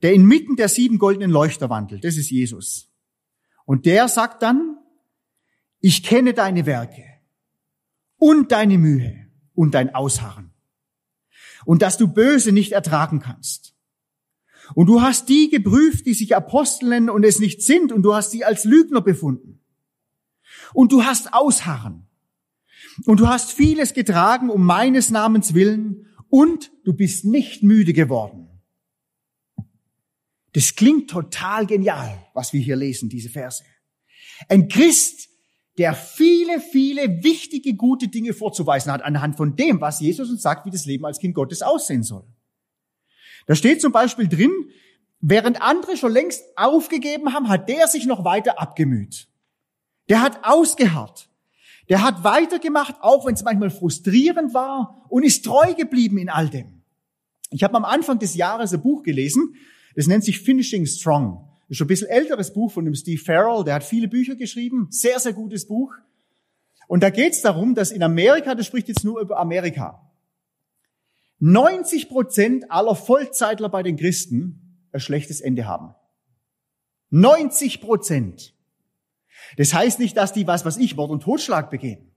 der 0.03 0.13
inmitten 0.13 0.58
der 0.58 0.70
sieben 0.70 1.00
goldenen 1.00 1.32
Leuchter 1.32 1.72
wandelt. 1.72 2.03
Das 2.03 2.17
ist 2.17 2.29
Jesus. 2.29 2.91
Und 3.65 3.88
der 3.88 4.08
sagt 4.08 4.44
dann, 4.44 4.77
ich 5.79 6.03
kenne 6.03 6.36
deine 6.36 6.67
Werke 6.67 7.03
und 8.17 8.51
deine 8.51 8.77
Mühe 8.77 9.25
und 9.55 9.74
dein 9.74 9.96
Ausharren 9.96 10.51
und 11.65 11.82
dass 11.82 11.98
du 11.98 12.08
Böse 12.08 12.51
nicht 12.51 12.74
ertragen 12.74 13.22
kannst. 13.22 13.75
Und 14.74 14.88
du 14.88 15.01
hast 15.01 15.29
die 15.29 15.50
geprüft, 15.50 16.05
die 16.05 16.13
sich 16.13 16.36
Apostel 16.36 16.89
nennen 16.89 17.10
und 17.10 17.24
es 17.24 17.39
nicht 17.39 17.62
sind, 17.62 17.91
und 17.91 18.01
du 18.03 18.15
hast 18.15 18.31
sie 18.31 18.43
als 18.43 18.63
Lügner 18.63 19.01
befunden. 19.01 19.62
Und 20.74 20.91
du 20.91 21.03
hast 21.03 21.34
Ausharren 21.34 22.07
und 23.05 23.19
du 23.19 23.27
hast 23.27 23.51
vieles 23.51 23.93
getragen 23.93 24.50
um 24.50 24.65
meines 24.65 25.10
Namens 25.12 25.53
willen 25.53 26.07
und 26.29 26.72
du 26.84 26.93
bist 26.93 27.25
nicht 27.25 27.63
müde 27.63 27.93
geworden. 27.93 28.48
Das 30.53 30.75
klingt 30.75 31.10
total 31.10 31.65
genial, 31.65 32.25
was 32.34 32.53
wir 32.53 32.62
hier 32.62 32.77
lesen, 32.77 33.10
diese 33.10 33.29
Verse. 33.29 33.63
Ein 34.48 34.69
Christ, 34.69 35.29
der 35.77 35.93
viele, 35.93 36.62
viele 36.62 37.24
wichtige, 37.24 37.75
gute 37.75 38.07
Dinge 38.07 38.34
vorzuweisen 38.34 38.91
hat, 38.91 39.01
anhand 39.01 39.36
von 39.36 39.55
dem, 39.57 39.81
was 39.81 40.00
Jesus 40.00 40.29
uns 40.29 40.41
sagt, 40.41 40.65
wie 40.65 40.72
das 40.72 40.86
Leben 40.86 41.05
als 41.05 41.19
Kind 41.19 41.36
Gottes 41.36 41.62
aussehen 41.62 42.03
soll. 42.03 42.25
Da 43.46 43.56
steht 43.56 43.82
zum 43.82 43.92
Beispiel 43.92 44.28
drin, 44.28 44.52
während 45.22 45.62
andere 45.62 45.98
schon 45.98 46.12
längst 46.12 46.44
aufgegeben 46.56 47.34
haben, 47.34 47.50
hat 47.50 47.70
der 47.70 47.88
sich 47.88 48.06
noch 48.06 48.24
weiter 48.24 48.60
abgemüht. 48.60 49.28
Der 50.10 50.22
hat 50.22 50.40
ausgeharrt. 50.44 51.30
Der 51.90 52.04
hat 52.04 52.24
weitergemacht, 52.24 52.96
auch 53.02 53.25
wenn 53.25 53.36
es 53.36 53.44
manchmal 53.44 53.70
frustrierend 53.70 54.54
war 54.54 55.06
und 55.10 55.24
ist 55.24 55.46
treu 55.46 55.74
geblieben 55.75 56.18
in 56.18 56.30
all 56.30 56.50
dem. 56.50 56.82
Ich 57.52 57.64
habe 57.64 57.75
am 57.75 57.86
Anfang 57.86 58.18
des 58.20 58.36
Jahres 58.36 58.74
ein 58.74 58.82
Buch 58.82 59.04
gelesen, 59.04 59.56
das 59.96 60.08
nennt 60.08 60.24
sich 60.24 60.40
Finishing 60.40 60.86
Strong. 60.86 61.48
Das 61.68 61.72
ist 61.72 61.78
schon 61.78 61.86
ein 61.86 61.90
bisschen 61.90 62.10
älteres 62.10 62.54
Buch 62.54 62.72
von 62.72 62.86
dem 62.86 62.96
Steve 62.96 63.22
Farrell, 63.22 63.64
der 63.64 63.75
hat 63.75 63.84
viele 63.84 64.08
Bücher 64.08 64.36
geschrieben, 64.36 64.88
sehr, 64.90 65.20
sehr 65.20 65.34
gutes 65.34 65.68
Buch. 65.68 65.94
Und 66.88 67.02
da 67.02 67.10
geht 67.10 67.34
es 67.34 67.42
darum, 67.42 67.75
dass 67.75 67.92
in 67.92 68.04
Amerika, 68.04 68.56
das 68.56 68.66
spricht 68.66 68.88
jetzt 68.88 69.04
nur 69.04 69.20
über 69.20 69.38
Amerika, 69.38 70.05
90 71.48 72.10
Prozent 72.10 72.72
aller 72.72 72.96
Vollzeitler 72.96 73.70
bei 73.70 73.84
den 73.84 73.98
Christen 73.98 74.80
ein 74.92 75.00
schlechtes 75.00 75.42
Ende 75.42 75.68
haben. 75.68 75.94
90 77.12 77.82
Prozent. 77.82 78.56
Das 79.56 79.72
heißt 79.72 80.00
nicht, 80.00 80.18
dass 80.18 80.34
die 80.34 80.48
was, 80.48 80.66
was 80.66 80.78
ich, 80.78 80.96
Mord 80.96 81.12
und 81.12 81.22
Totschlag 81.22 81.70
begehen. 81.70 82.12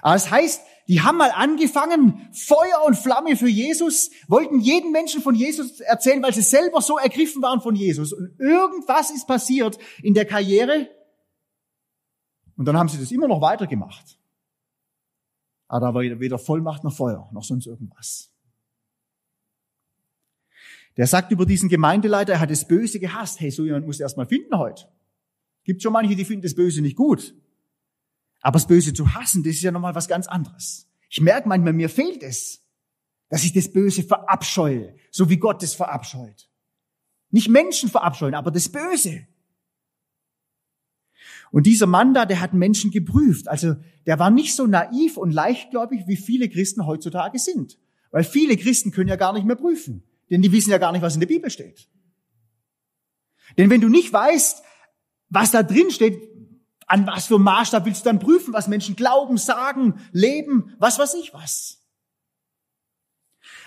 Aber 0.00 0.14
es 0.14 0.30
heißt, 0.30 0.62
die 0.86 1.00
haben 1.00 1.16
mal 1.16 1.32
angefangen, 1.32 2.28
Feuer 2.32 2.84
und 2.86 2.94
Flamme 2.94 3.34
für 3.36 3.48
Jesus, 3.48 4.10
wollten 4.28 4.60
jeden 4.60 4.92
Menschen 4.92 5.22
von 5.22 5.34
Jesus 5.34 5.80
erzählen, 5.80 6.22
weil 6.22 6.32
sie 6.32 6.42
selber 6.42 6.80
so 6.80 6.98
ergriffen 6.98 7.42
waren 7.42 7.60
von 7.60 7.74
Jesus. 7.74 8.12
Und 8.12 8.38
irgendwas 8.38 9.10
ist 9.10 9.26
passiert 9.26 9.76
in 10.04 10.14
der 10.14 10.24
Karriere. 10.24 10.88
Und 12.56 12.66
dann 12.66 12.76
haben 12.76 12.88
sie 12.88 12.98
das 12.98 13.10
immer 13.10 13.26
noch 13.26 13.40
weitergemacht. 13.40 14.20
Aber 15.66 15.86
da 15.86 15.94
war 15.94 16.02
weder 16.20 16.38
Vollmacht 16.38 16.84
noch 16.84 16.94
Feuer, 16.94 17.28
noch 17.32 17.42
sonst 17.42 17.66
irgendwas. 17.66 18.30
Der 20.96 21.06
sagt 21.06 21.30
über 21.30 21.44
diesen 21.44 21.68
Gemeindeleiter, 21.68 22.34
er 22.34 22.40
hat 22.40 22.50
das 22.50 22.66
Böse 22.66 22.98
gehasst. 22.98 23.40
Hey, 23.40 23.50
so 23.50 23.64
jemand 23.64 23.86
muss 23.86 24.00
erst 24.00 24.16
mal 24.16 24.26
finden 24.26 24.56
heute. 24.56 24.88
Gibt 25.64 25.82
schon 25.82 25.92
manche, 25.92 26.16
die 26.16 26.24
finden 26.24 26.42
das 26.42 26.54
Böse 26.54 26.80
nicht 26.80 26.96
gut. 26.96 27.34
Aber 28.40 28.54
das 28.54 28.66
Böse 28.66 28.94
zu 28.94 29.14
hassen, 29.14 29.42
das 29.42 29.54
ist 29.54 29.62
ja 29.62 29.72
nochmal 29.72 29.94
was 29.94 30.08
ganz 30.08 30.26
anderes. 30.26 30.88
Ich 31.10 31.20
merke 31.20 31.48
manchmal, 31.48 31.72
mir 31.72 31.88
fehlt 31.88 32.22
es, 32.22 32.62
dass 33.28 33.44
ich 33.44 33.52
das 33.52 33.72
Böse 33.72 34.02
verabscheue, 34.02 34.94
so 35.10 35.28
wie 35.28 35.36
Gott 35.36 35.62
es 35.62 35.74
verabscheut. 35.74 36.48
Nicht 37.30 37.48
Menschen 37.48 37.90
verabscheuen, 37.90 38.34
aber 38.34 38.50
das 38.50 38.68
Böse. 38.68 39.26
Und 41.50 41.66
dieser 41.66 41.86
Mann 41.86 42.14
da, 42.14 42.26
der 42.26 42.40
hat 42.40 42.54
Menschen 42.54 42.90
geprüft. 42.90 43.48
Also 43.48 43.76
der 44.06 44.18
war 44.18 44.30
nicht 44.30 44.54
so 44.54 44.66
naiv 44.66 45.16
und 45.16 45.32
leichtgläubig, 45.32 46.06
wie 46.06 46.16
viele 46.16 46.48
Christen 46.48 46.86
heutzutage 46.86 47.38
sind. 47.38 47.78
Weil 48.10 48.24
viele 48.24 48.56
Christen 48.56 48.92
können 48.92 49.08
ja 49.08 49.16
gar 49.16 49.32
nicht 49.32 49.44
mehr 49.44 49.56
prüfen. 49.56 50.02
Denn 50.30 50.42
die 50.42 50.52
wissen 50.52 50.70
ja 50.70 50.78
gar 50.78 50.92
nicht, 50.92 51.02
was 51.02 51.14
in 51.14 51.20
der 51.20 51.26
Bibel 51.26 51.50
steht. 51.50 51.88
Denn 53.56 53.70
wenn 53.70 53.80
du 53.80 53.88
nicht 53.88 54.12
weißt, 54.12 54.62
was 55.28 55.50
da 55.50 55.62
drin 55.62 55.90
steht, 55.90 56.20
an 56.86 57.06
was 57.06 57.26
für 57.26 57.38
Maßstab 57.38 57.84
willst 57.84 58.04
du 58.04 58.10
dann 58.10 58.18
prüfen, 58.18 58.52
was 58.52 58.68
Menschen 58.68 58.96
glauben, 58.96 59.38
sagen, 59.38 60.00
leben, 60.12 60.74
was 60.78 60.98
weiß 60.98 61.14
ich 61.14 61.34
was. 61.34 61.82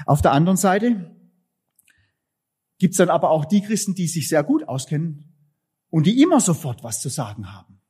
Auf 0.05 0.21
der 0.21 0.31
anderen 0.31 0.57
Seite 0.57 1.15
gibt's 2.77 2.97
dann 2.97 3.09
aber 3.09 3.29
auch 3.29 3.45
die 3.45 3.61
Christen, 3.61 3.95
die 3.95 4.07
sich 4.07 4.29
sehr 4.29 4.43
gut 4.43 4.67
auskennen 4.67 5.35
und 5.89 6.05
die 6.05 6.21
immer 6.21 6.39
sofort 6.39 6.83
was 6.83 7.01
zu 7.01 7.09
sagen 7.09 7.51
haben. 7.51 7.81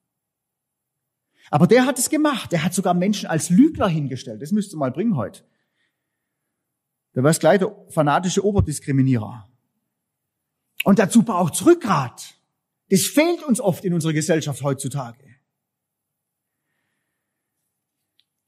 Aber 1.51 1.67
der 1.67 1.85
hat 1.85 1.97
es 1.97 2.09
gemacht. 2.09 2.51
Der 2.51 2.63
hat 2.63 2.73
sogar 2.73 2.93
Menschen 2.93 3.27
als 3.27 3.49
Lügner 3.49 3.87
hingestellt. 3.87 4.41
Das 4.41 4.51
müsst 4.51 4.73
ihr 4.73 4.77
mal 4.77 4.91
bringen 4.91 5.15
heute. 5.15 5.43
Der 7.19 7.25
war 7.25 7.33
gleich 7.33 7.59
der 7.59 7.75
fanatische 7.89 8.45
Oberdiskriminierer. 8.45 9.51
Und 10.85 10.99
dazu 10.99 11.23
braucht 11.23 11.65
Rückgrat. 11.65 12.39
Das 12.87 13.07
fehlt 13.07 13.43
uns 13.43 13.59
oft 13.59 13.83
in 13.83 13.93
unserer 13.93 14.13
Gesellschaft 14.13 14.63
heutzutage. 14.63 15.35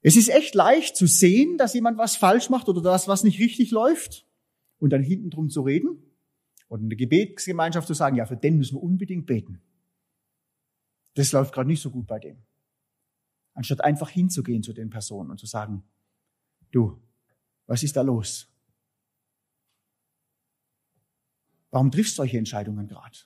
Es 0.00 0.16
ist 0.16 0.30
echt 0.30 0.54
leicht 0.54 0.96
zu 0.96 1.06
sehen, 1.06 1.58
dass 1.58 1.74
jemand 1.74 1.98
was 1.98 2.16
falsch 2.16 2.48
macht 2.48 2.66
oder 2.66 2.80
dass 2.80 3.08
was 3.08 3.24
nicht 3.24 3.38
richtig 3.40 3.72
läuft 3.72 4.26
und 4.78 4.88
dann 4.88 5.02
hinten 5.02 5.28
drum 5.28 5.50
zu 5.50 5.60
reden 5.60 6.02
und 6.68 6.80
in 6.80 6.88
der 6.88 6.96
Gebetsgemeinschaft 6.96 7.86
zu 7.86 7.92
sagen, 7.92 8.16
ja, 8.16 8.24
für 8.24 8.38
den 8.38 8.56
müssen 8.56 8.76
wir 8.76 8.82
unbedingt 8.82 9.26
beten. 9.26 9.60
Das 11.12 11.30
läuft 11.32 11.52
gerade 11.52 11.68
nicht 11.68 11.82
so 11.82 11.90
gut 11.90 12.06
bei 12.06 12.18
dem. 12.18 12.38
Anstatt 13.52 13.84
einfach 13.84 14.08
hinzugehen 14.08 14.62
zu 14.62 14.72
den 14.72 14.88
Personen 14.88 15.30
und 15.30 15.38
zu 15.38 15.44
sagen, 15.44 15.84
du, 16.70 17.02
was 17.66 17.82
ist 17.82 17.96
da 17.96 18.00
los? 18.00 18.48
Warum 21.72 21.90
triffst 21.90 22.12
du 22.12 22.16
solche 22.18 22.38
Entscheidungen 22.38 22.86
gerade? 22.86 23.18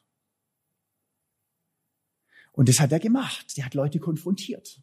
Und 2.52 2.70
das 2.70 2.80
hat 2.80 2.92
er 2.92 3.00
gemacht. 3.00 3.56
Der 3.58 3.66
hat 3.66 3.74
Leute 3.74 3.98
konfrontiert. 3.98 4.80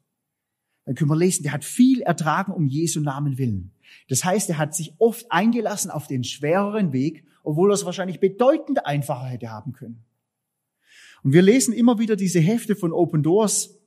Dann 0.85 0.95
können 0.95 1.09
wir 1.09 1.15
lesen, 1.15 1.43
der 1.43 1.53
hat 1.53 1.63
viel 1.63 2.01
ertragen 2.01 2.51
um 2.51 2.67
Jesu 2.67 2.99
Namen 2.99 3.37
willen. 3.37 3.71
Das 4.09 4.25
heißt, 4.25 4.49
er 4.49 4.57
hat 4.57 4.75
sich 4.75 4.93
oft 4.99 5.31
eingelassen 5.31 5.89
auf 5.89 6.07
den 6.07 6.23
schwereren 6.23 6.91
Weg, 6.91 7.25
obwohl 7.41 7.71
er 7.71 7.75
es 7.75 7.85
wahrscheinlich 7.85 8.19
bedeutend 8.19 8.85
einfacher 8.85 9.25
hätte 9.25 9.49
haben 9.49 9.71
können. 9.71 10.03
Und 11.23 11.31
wir 11.31 11.41
lesen 11.41 11.73
immer 11.73 11.99
wieder 11.99 12.17
diese 12.17 12.41
Hefte 12.41 12.75
von 12.75 12.91
Open 12.91 13.23
Doors 13.23 13.79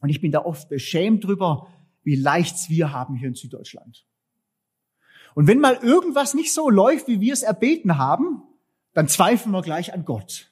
und 0.00 0.10
ich 0.10 0.20
bin 0.20 0.32
da 0.32 0.44
oft 0.44 0.68
beschämt 0.68 1.24
drüber, 1.24 1.66
wie 2.02 2.16
leicht's 2.16 2.68
wir 2.68 2.92
haben 2.92 3.16
hier 3.16 3.28
in 3.28 3.34
Süddeutschland. 3.34 4.06
Und 5.34 5.46
wenn 5.46 5.60
mal 5.60 5.76
irgendwas 5.76 6.34
nicht 6.34 6.52
so 6.52 6.68
läuft, 6.68 7.08
wie 7.08 7.20
wir 7.20 7.32
es 7.32 7.42
erbeten 7.42 7.96
haben, 7.96 8.42
dann 8.94 9.08
zweifeln 9.08 9.52
wir 9.52 9.62
gleich 9.62 9.92
an 9.92 10.04
Gott. 10.04 10.50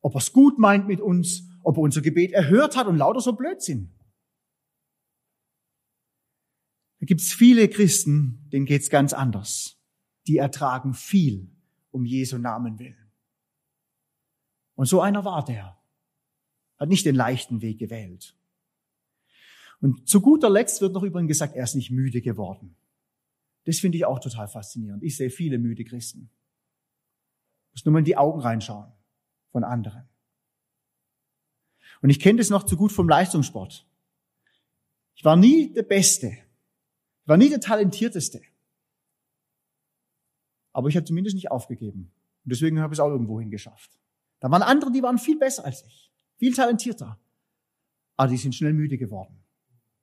Ob 0.00 0.14
er 0.14 0.18
es 0.18 0.32
gut 0.32 0.58
meint 0.58 0.86
mit 0.86 1.00
uns, 1.00 1.48
ob 1.62 1.76
er 1.76 1.82
unser 1.82 2.02
Gebet 2.02 2.32
erhört 2.32 2.76
hat 2.76 2.88
und 2.88 2.96
lauter 2.96 3.20
so 3.20 3.32
Blödsinn. 3.32 3.90
Da 6.98 7.06
gibt's 7.06 7.32
viele 7.32 7.68
Christen, 7.68 8.48
denen 8.52 8.66
geht's 8.66 8.90
ganz 8.90 9.12
anders. 9.12 9.80
Die 10.26 10.36
ertragen 10.36 10.94
viel 10.94 11.50
um 11.90 12.04
Jesu 12.04 12.38
Namen 12.38 12.78
willen. 12.78 13.10
Und 14.74 14.86
so 14.86 15.00
einer 15.00 15.24
war 15.24 15.44
der. 15.44 15.78
Hat 16.78 16.88
nicht 16.88 17.06
den 17.06 17.14
leichten 17.14 17.60
Weg 17.60 17.78
gewählt. 17.78 18.36
Und 19.80 20.08
zu 20.08 20.20
guter 20.20 20.48
Letzt 20.48 20.80
wird 20.80 20.94
noch 20.94 21.02
übrigens 21.02 21.28
gesagt, 21.28 21.54
er 21.54 21.64
ist 21.64 21.74
nicht 21.74 21.90
müde 21.90 22.20
geworden. 22.20 22.76
Das 23.64 23.78
finde 23.78 23.98
ich 23.98 24.04
auch 24.04 24.18
total 24.18 24.48
faszinierend. 24.48 25.02
Ich 25.02 25.16
sehe 25.16 25.30
viele 25.30 25.58
müde 25.58 25.84
Christen. 25.84 26.30
Muss 27.72 27.84
nur 27.84 27.92
mal 27.92 28.00
in 28.00 28.04
die 28.04 28.16
Augen 28.16 28.40
reinschauen 28.40 28.92
von 29.50 29.64
anderen. 29.64 30.08
Und 32.00 32.10
ich 32.10 32.20
kenne 32.20 32.38
das 32.38 32.50
noch 32.50 32.64
zu 32.64 32.76
gut 32.76 32.92
vom 32.92 33.08
Leistungssport. 33.08 33.86
Ich 35.14 35.24
war 35.24 35.36
nie 35.36 35.72
der 35.72 35.84
Beste. 35.84 36.28
Ich 36.28 37.28
war 37.28 37.36
nie 37.36 37.48
der 37.48 37.60
Talentierteste. 37.60 38.42
Aber 40.72 40.88
ich 40.88 40.96
habe 40.96 41.04
zumindest 41.04 41.36
nicht 41.36 41.50
aufgegeben. 41.50 42.12
Und 42.44 42.52
deswegen 42.52 42.80
habe 42.80 42.92
ich 42.92 42.98
es 42.98 43.00
auch 43.00 43.10
irgendwo 43.10 43.38
hingeschafft. 43.38 43.90
Da 44.40 44.50
waren 44.50 44.62
andere, 44.62 44.90
die 44.90 45.02
waren 45.02 45.18
viel 45.18 45.38
besser 45.38 45.64
als 45.64 45.84
ich. 45.84 46.10
Viel 46.38 46.54
talentierter. 46.54 47.20
Aber 48.16 48.28
die 48.28 48.36
sind 48.36 48.54
schnell 48.54 48.72
müde 48.72 48.98
geworden. 48.98 49.44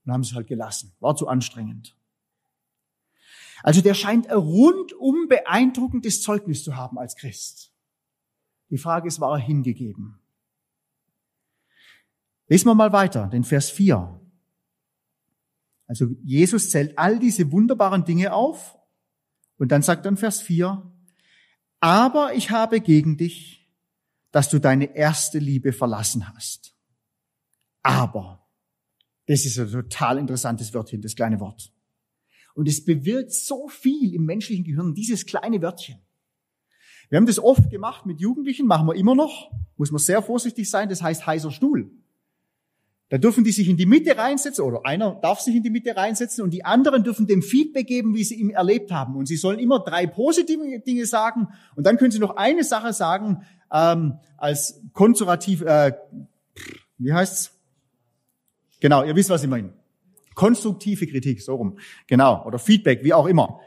Und 0.06 0.14
haben 0.14 0.22
es 0.22 0.34
halt 0.34 0.48
gelassen. 0.48 0.96
War 1.00 1.16
zu 1.16 1.28
anstrengend. 1.28 1.98
Also 3.64 3.82
der 3.82 3.94
scheint 3.94 4.28
ein 4.28 4.38
rundum 4.38 5.28
beeindruckendes 5.28 6.22
Zeugnis 6.22 6.64
zu 6.64 6.76
haben 6.76 6.98
als 6.98 7.16
Christ. 7.16 7.72
Die 8.70 8.78
Frage 8.78 9.08
ist, 9.08 9.20
war 9.20 9.38
er 9.38 9.44
hingegeben? 9.44 10.20
Lesen 12.48 12.68
wir 12.68 12.76
mal 12.76 12.92
weiter, 12.92 13.28
den 13.28 13.44
Vers 13.44 13.70
4. 13.70 14.20
Also 15.88 16.08
Jesus 16.24 16.70
zählt 16.70 16.98
all 16.98 17.20
diese 17.20 17.52
wunderbaren 17.52 18.06
Dinge 18.06 18.34
auf 18.34 18.78
und 19.58 19.72
dann 19.72 19.82
sagt 19.82 20.06
er 20.06 20.10
in 20.10 20.18
Vers 20.18 20.42
4, 20.42 20.84
aber 21.80 22.34
ich 22.34 22.52
habe 22.52 22.82
gegen 22.82 23.18
dich, 23.18 23.70
dass 24.32 24.50
du 24.50 24.60
deine 24.60 24.96
erste 24.96 25.40
Liebe 25.40 25.74
verlassen 25.74 26.28
hast. 26.28 26.76
Aber, 27.82 28.48
das 29.26 29.46
ist 29.46 29.58
ein 29.58 29.72
total 29.72 30.18
interessantes 30.18 30.74
Wörtchen, 30.74 31.02
das 31.02 31.16
kleine 31.16 31.40
Wort. 31.40 31.72
Und 32.56 32.68
es 32.68 32.84
bewirkt 32.84 33.32
so 33.32 33.68
viel 33.68 34.14
im 34.14 34.26
menschlichen 34.26 34.64
Gehirn, 34.64 34.94
dieses 34.94 35.26
kleine 35.26 35.62
Wörtchen. 35.62 36.00
Wir 37.10 37.18
haben 37.18 37.26
das 37.26 37.40
oft 37.40 37.70
gemacht 37.70 38.06
mit 38.06 38.22
Jugendlichen, 38.22 38.68
machen 38.68 38.88
wir 38.88 38.96
immer 38.96 39.16
noch, 39.16 39.52
muss 39.78 39.92
man 39.92 40.00
sehr 40.00 40.22
vorsichtig 40.22 40.70
sein, 40.70 40.90
das 40.90 41.02
heißt 41.02 41.26
heißer 41.26 41.52
Stuhl. 41.52 41.90
Da 43.10 43.18
dürfen 43.18 43.44
die 43.44 43.52
sich 43.52 43.68
in 43.68 43.76
die 43.76 43.88
Mitte 43.88 44.16
reinsetzen 44.16 44.64
oder 44.64 44.86
einer 44.86 45.16
darf 45.16 45.40
sich 45.40 45.56
in 45.56 45.64
die 45.64 45.72
Mitte 45.72 45.96
reinsetzen 45.96 46.44
und 46.44 46.52
die 46.52 46.64
anderen 46.64 47.04
dürfen 47.04 47.26
dem 47.26 47.42
Feedback 47.42 47.88
geben, 47.88 48.14
wie 48.14 48.24
sie 48.24 48.36
ihn 48.36 48.52
erlebt 48.52 48.92
haben. 48.92 49.16
Und 49.16 49.26
sie 49.26 49.36
sollen 49.36 49.58
immer 49.58 49.80
drei 49.80 50.06
positive 50.06 50.80
Dinge 50.86 51.06
sagen 51.08 51.48
und 51.76 51.88
dann 51.88 51.98
können 51.98 52.12
sie 52.12 52.20
noch 52.20 52.36
eine 52.36 52.64
Sache 52.64 52.94
sagen 52.94 53.42
ähm, 53.72 54.20
als 54.38 54.80
konservativ, 54.94 55.62
äh, 55.62 55.94
wie 57.00 57.12
heißt's? 57.12 57.52
Genau, 58.80 59.04
ihr 59.04 59.16
wisst, 59.16 59.32
was 59.32 59.42
ich 59.42 59.50
meine. 59.50 59.74
Konstruktive 60.40 61.06
Kritik, 61.06 61.42
so 61.42 61.56
rum. 61.56 61.78
Genau, 62.08 62.46
oder 62.46 62.60
Feedback, 62.60 63.04
wie 63.04 63.14
auch 63.14 63.26
immer. 63.26 63.60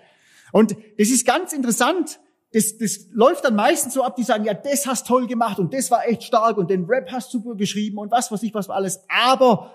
Und 0.52 0.75
das 0.97 1.11
ist 1.11 1.26
ganz 1.26 1.52
interessant. 1.52 2.19
Das, 2.55 2.79
das 2.79 3.09
läuft 3.12 3.45
dann 3.45 3.57
meistens 3.57 3.93
so 3.93 4.02
ab, 4.02 4.17
die 4.17 4.23
sagen, 4.23 4.47
ja, 4.47 4.55
das 4.55 4.87
hast 4.87 5.07
toll 5.07 5.26
gemacht 5.26 5.59
und 5.59 5.75
das 5.75 5.91
war 5.91 6.09
echt 6.09 6.23
stark 6.23 6.57
und 6.57 6.71
den 6.71 6.87
Rap 6.87 7.12
hast 7.12 7.31
super 7.31 7.57
geschrieben 7.57 7.99
und 7.99 8.11
was 8.11 8.33
weiß 8.33 8.43
ich 8.43 8.55
was 8.55 8.71
war 8.71 8.76
alles. 8.76 9.05
Aber 9.11 9.71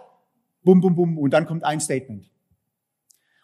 bum, 0.63 0.81
bum, 0.81 0.95
bum, 0.95 1.19
und 1.19 1.29
dann 1.29 1.45
kommt 1.45 1.63
ein 1.63 1.79
Statement. 1.79 2.31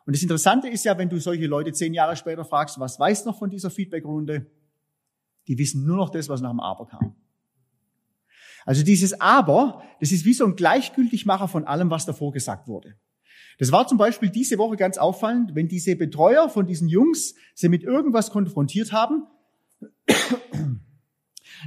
Und 0.08 0.16
das 0.16 0.24
Interessante 0.24 0.68
ist 0.68 0.84
ja, 0.84 0.98
wenn 0.98 1.10
du 1.10 1.20
solche 1.20 1.46
Leute 1.46 1.74
zehn 1.74 1.94
Jahre 1.94 2.16
später 2.16 2.46
fragst, 2.46 2.80
was 2.80 3.00
weißt 3.00 3.28
noch 3.28 3.38
von 3.38 3.52
dieser 3.52 3.70
Feedbackrunde? 3.70 4.48
Die 5.48 5.60
wissen 5.60 5.86
nur 5.86 5.98
noch 5.98 6.10
das, 6.10 6.28
was 6.28 6.42
nach 6.42 6.50
dem 6.50 6.60
Aber 6.60 6.88
kam. 6.88 7.16
Also 8.66 8.84
dieses 8.84 9.22
Aber, 9.22 9.84
das 10.00 10.12
ist 10.12 10.26
wie 10.26 10.34
so 10.34 10.44
ein 10.46 10.56
Gleichgültigmacher 10.56 11.48
von 11.48 11.66
allem, 11.66 11.92
was 11.92 12.08
davor 12.08 12.32
gesagt 12.32 12.68
wurde. 12.68 12.96
Das 13.60 13.72
war 13.72 13.88
zum 13.88 13.98
Beispiel 13.98 14.30
diese 14.30 14.58
Woche 14.58 14.78
ganz 14.78 14.98
auffallend, 14.98 15.56
wenn 15.56 15.68
diese 15.68 15.96
Betreuer 15.96 16.50
von 16.50 16.66
diesen 16.66 16.88
Jungs 16.88 17.36
sie 17.54 17.70
mit 17.70 17.84
irgendwas 17.84 18.32
konfrontiert 18.32 18.92
haben, 18.92 19.28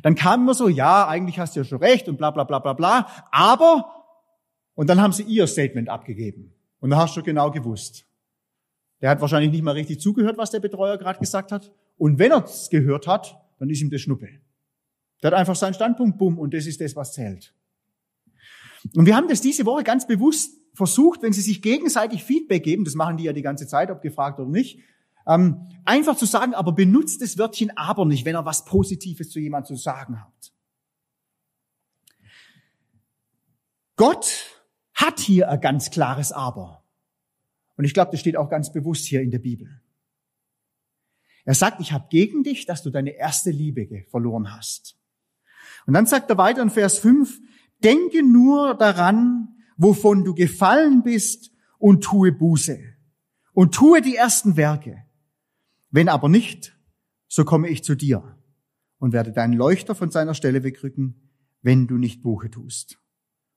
dann 0.03 0.15
kam 0.15 0.43
immer 0.43 0.55
so, 0.55 0.69
ja, 0.69 1.07
eigentlich 1.07 1.39
hast 1.39 1.57
du 1.57 1.61
ja 1.61 1.65
schon 1.65 1.79
recht 1.79 2.09
und 2.09 2.17
bla 2.19 2.31
bla 2.31 2.45
bla 2.45 2.59
bla 2.59 2.73
bla, 2.73 3.09
aber, 3.31 3.93
und 4.75 4.89
dann 4.89 5.01
haben 5.01 5.13
sie 5.13 5.23
ihr 5.23 5.47
Statement 5.47 5.89
abgegeben. 5.89 6.53
Und 6.81 6.91
da 6.91 6.99
hast 6.99 7.17
du 7.17 7.23
genau 7.23 7.51
gewusst. 7.51 8.07
Der 9.01 9.11
hat 9.11 9.21
wahrscheinlich 9.21 9.51
nicht 9.51 9.63
mal 9.63 9.73
richtig 9.73 10.01
zugehört, 10.01 10.39
was 10.39 10.51
der 10.51 10.61
Betreuer 10.61 10.99
gerade 10.99 11.19
gesagt 11.19 11.53
hat. 11.53 11.73
Und 11.97 12.19
wenn 12.19 12.33
er 12.33 12.45
es 12.45 12.71
gehört 12.71 13.07
hat, 13.07 13.41
dann 13.59 13.71
ist 13.71 13.81
ihm 13.81 13.91
das 13.91 14.01
Schnuppe. 14.01 14.29
Der 15.23 15.31
hat 15.31 15.39
einfach 15.39 15.57
seinen 15.57 15.75
Standpunkt, 15.75 16.19
bumm, 16.19 16.39
und 16.39 16.53
das 16.55 16.67
ist 16.67 16.81
das, 16.81 16.95
was 16.97 17.13
zählt. 17.13 17.55
Und 18.95 19.07
wir 19.07 19.17
haben 19.17 19.29
das 19.29 19.41
diese 19.41 19.65
Woche 19.65 19.83
ganz 19.83 20.07
bewusst 20.07 20.59
versucht, 20.77 21.23
wenn 21.23 21.33
sie 21.33 21.41
sich 21.41 21.63
gegenseitig 21.63 22.23
Feedback 22.23 22.63
geben, 22.63 22.85
das 22.85 22.95
machen 22.95 23.17
die 23.17 23.25
ja 23.25 23.33
die 23.33 23.43
ganze 23.43 23.67
Zeit, 23.67 23.91
ob 23.91 24.03
gefragt 24.03 24.39
oder 24.39 24.51
nicht, 24.51 24.79
ähm, 25.27 25.69
einfach 25.85 26.17
zu 26.17 26.27
sagen, 26.27 26.55
aber 26.55 26.73
benutzt 26.73 27.21
das 27.23 27.39
Wörtchen 27.39 27.77
aber 27.77 28.05
nicht, 28.05 28.25
wenn 28.25 28.37
er 28.37 28.45
was 28.45 28.65
Positives 28.65 29.31
zu 29.31 29.41
jemandem 29.41 29.77
zu 29.77 29.83
sagen 29.83 30.21
hat. 30.21 30.53
Gott 33.97 34.31
hat 34.95 35.19
hier 35.21 35.51
ein 35.51 35.61
ganz 35.61 35.91
klares 35.91 36.31
Aber. 36.31 36.85
Und 37.77 37.85
ich 37.85 37.95
glaube, 37.95 38.11
das 38.11 38.21
steht 38.21 38.37
auch 38.37 38.49
ganz 38.49 38.73
bewusst 38.73 39.07
hier 39.07 39.23
in 39.23 39.31
der 39.31 39.39
Bibel. 39.39 39.81
Er 41.45 41.55
sagt, 41.55 41.81
ich 41.81 41.93
habe 41.93 42.07
gegen 42.11 42.43
dich, 42.43 42.67
dass 42.67 42.83
du 42.83 42.91
deine 42.91 43.11
erste 43.11 43.51
Liebe 43.51 44.05
verloren 44.11 44.55
hast. 44.55 44.99
Und 45.87 45.95
dann 45.95 46.07
sagt 46.07 46.31
er 46.31 46.39
weiter 46.39 46.63
in 46.63 46.71
Vers 46.71 46.99
5, 46.99 47.41
denke 47.83 48.23
nur 48.23 48.75
daran, 48.75 49.56
wovon 49.77 50.25
du 50.25 50.35
gefallen 50.35 51.03
bist 51.03 51.53
und 51.79 52.03
tue 52.03 52.33
Buße 52.33 52.79
und 53.53 53.75
tue 53.75 54.01
die 54.03 54.17
ersten 54.17 54.57
Werke. 54.57 55.05
Wenn 55.91 56.09
aber 56.09 56.29
nicht, 56.29 56.77
so 57.29 57.45
komme 57.45 57.69
ich 57.69 57.85
zu 57.85 57.95
dir 57.95 58.39
und 58.99 59.13
werde 59.13 59.33
deinen 59.33 59.55
Leuchter 59.55 59.95
von 59.95 60.11
seiner 60.11 60.35
Stelle 60.35 60.63
wegrücken, 60.63 61.31
wenn 61.63 61.87
du 61.87 61.97
nicht 61.97 62.23
Buche 62.23 62.51
tust. 62.51 62.99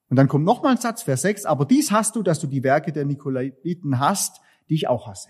Und 0.09 0.15
dann 0.15 0.27
kommt 0.27 0.45
nochmal 0.45 0.71
ein 0.71 0.81
Satz, 0.81 1.03
Vers 1.03 1.21
6, 1.21 1.45
aber 1.45 1.65
dies 1.65 1.91
hast 1.91 2.15
du, 2.15 2.23
dass 2.23 2.39
du 2.39 2.47
die 2.47 2.63
Werke 2.63 2.91
der 2.91 3.05
Nikolaiten 3.05 3.99
hast, 3.99 4.41
die 4.69 4.75
ich 4.75 4.88
auch 4.88 5.07
hasse. 5.07 5.29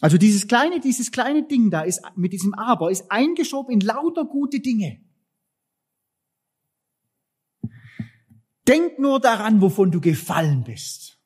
Also 0.00 0.18
dieses 0.18 0.46
kleine, 0.46 0.80
dieses 0.80 1.10
kleine 1.10 1.46
Ding 1.46 1.70
da 1.70 1.80
ist, 1.80 2.02
mit 2.16 2.32
diesem 2.32 2.54
Aber, 2.54 2.90
ist 2.90 3.10
eingeschoben 3.10 3.72
in 3.72 3.80
lauter 3.80 4.26
gute 4.26 4.60
Dinge. 4.60 5.00
Denk 8.68 8.98
nur 8.98 9.20
daran, 9.20 9.60
wovon 9.60 9.90
du 9.90 10.00
gefallen 10.00 10.64
bist. 10.64 11.18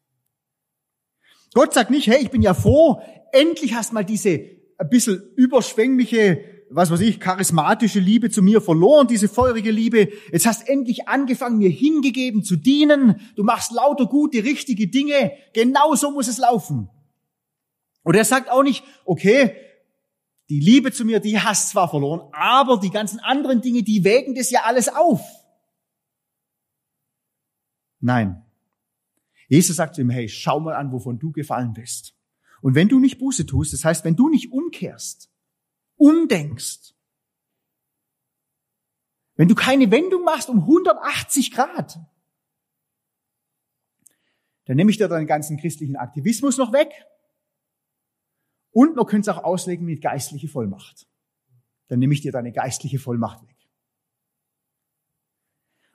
Gott 1.55 1.75
sagt 1.75 1.91
nicht, 1.91 2.07
hey, 2.07 2.23
ich 2.23 2.31
bin 2.31 2.43
ja 2.43 2.55
froh, 2.55 3.03
endlich 3.33 3.75
hast 3.75 3.93
mal 3.93 4.05
diese 4.05 4.61
ein 4.79 4.89
bisschen 4.89 5.23
überschwängliche, 5.37 6.45
was 6.71 6.91
weiß 6.91 7.01
ich, 7.01 7.21
charismatische 7.21 7.99
Liebe 7.99 8.31
zu 8.31 8.43
mir 8.43 8.61
verloren, 8.61 9.09
diese 9.09 9.29
feurige 9.29 9.71
Liebe. 9.71 10.09
Jetzt 10.33 10.47
hast 10.47 10.69
endlich 10.69 11.09
angefangen, 11.09 11.59
mir 11.59 11.69
hingegeben 11.69 12.45
zu 12.45 12.57
dienen. 12.57 13.21
Du 13.37 13.43
machst 13.43 13.73
lauter 13.73 14.07
gute, 14.07 14.45
richtige 14.45 14.89
Dinge. 14.89 15.33
Genau 15.53 15.95
so 15.97 16.13
muss 16.13 16.29
es 16.29 16.39
laufen. 16.39 16.89
Und 18.03 18.15
er 18.15 18.25
sagt 18.25 18.51
auch 18.51 18.63
nicht, 18.63 18.85
okay, 19.05 19.55
die 20.49 20.61
Liebe 20.61 20.93
zu 20.93 21.05
mir, 21.05 21.21
die 21.21 21.39
hast 21.39 21.71
zwar 21.71 21.89
verloren, 21.89 22.23
aber 22.33 22.79
die 22.79 22.91
ganzen 22.91 23.21
anderen 23.21 23.61
Dinge, 23.61 23.83
die 23.83 24.05
wägen 24.05 24.35
das 24.35 24.51
ja 24.51 24.63
alles 24.65 24.89
auf. 24.89 25.21
Nein. 28.01 28.45
Jesus 29.49 29.77
sagt 29.77 29.95
zu 29.95 30.01
ihm, 30.01 30.11
hey, 30.11 30.29
schau 30.29 30.61
mal 30.61 30.75
an, 30.75 30.93
wovon 30.93 31.19
du 31.19 31.33
gefallen 31.33 31.73
bist. 31.73 32.15
Und 32.63 32.75
wenn 32.75 32.89
du 32.89 33.01
nicht 33.01 33.19
Buße 33.19 33.47
tust, 33.47 33.73
das 33.73 33.85
heißt, 33.85 34.05
wenn 34.05 34.17
du 34.17 34.29
nicht 34.29 34.53
umkehrst, 34.53 35.31
umdenkst, 35.97 36.95
wenn 39.37 39.49
du 39.49 39.55
keine 39.55 39.91
Wendung 39.91 40.25
machst 40.25 40.49
um 40.49 40.61
180 40.61 41.53
Grad, 41.53 41.99
dann 44.67 44.77
nehme 44.77 44.91
ich 44.91 44.99
dir 44.99 45.09
deinen 45.09 45.27
ganzen 45.27 45.57
christlichen 45.57 45.97
Aktivismus 45.97 46.59
noch 46.59 46.73
weg 46.73 46.93
und 48.71 48.97
man 48.97 49.07
könnte 49.07 49.31
es 49.31 49.37
auch 49.37 49.43
auslegen 49.43 49.85
mit 49.85 50.01
geistliche 50.03 50.49
Vollmacht. 50.49 51.09
Dann 51.89 51.99
nehme 51.99 52.15
ich 52.15 52.21
dir 52.21 52.33
deine 52.33 52.53
geistliche 52.53 52.99
Vollmacht 52.99 53.43
weg. 53.43 53.57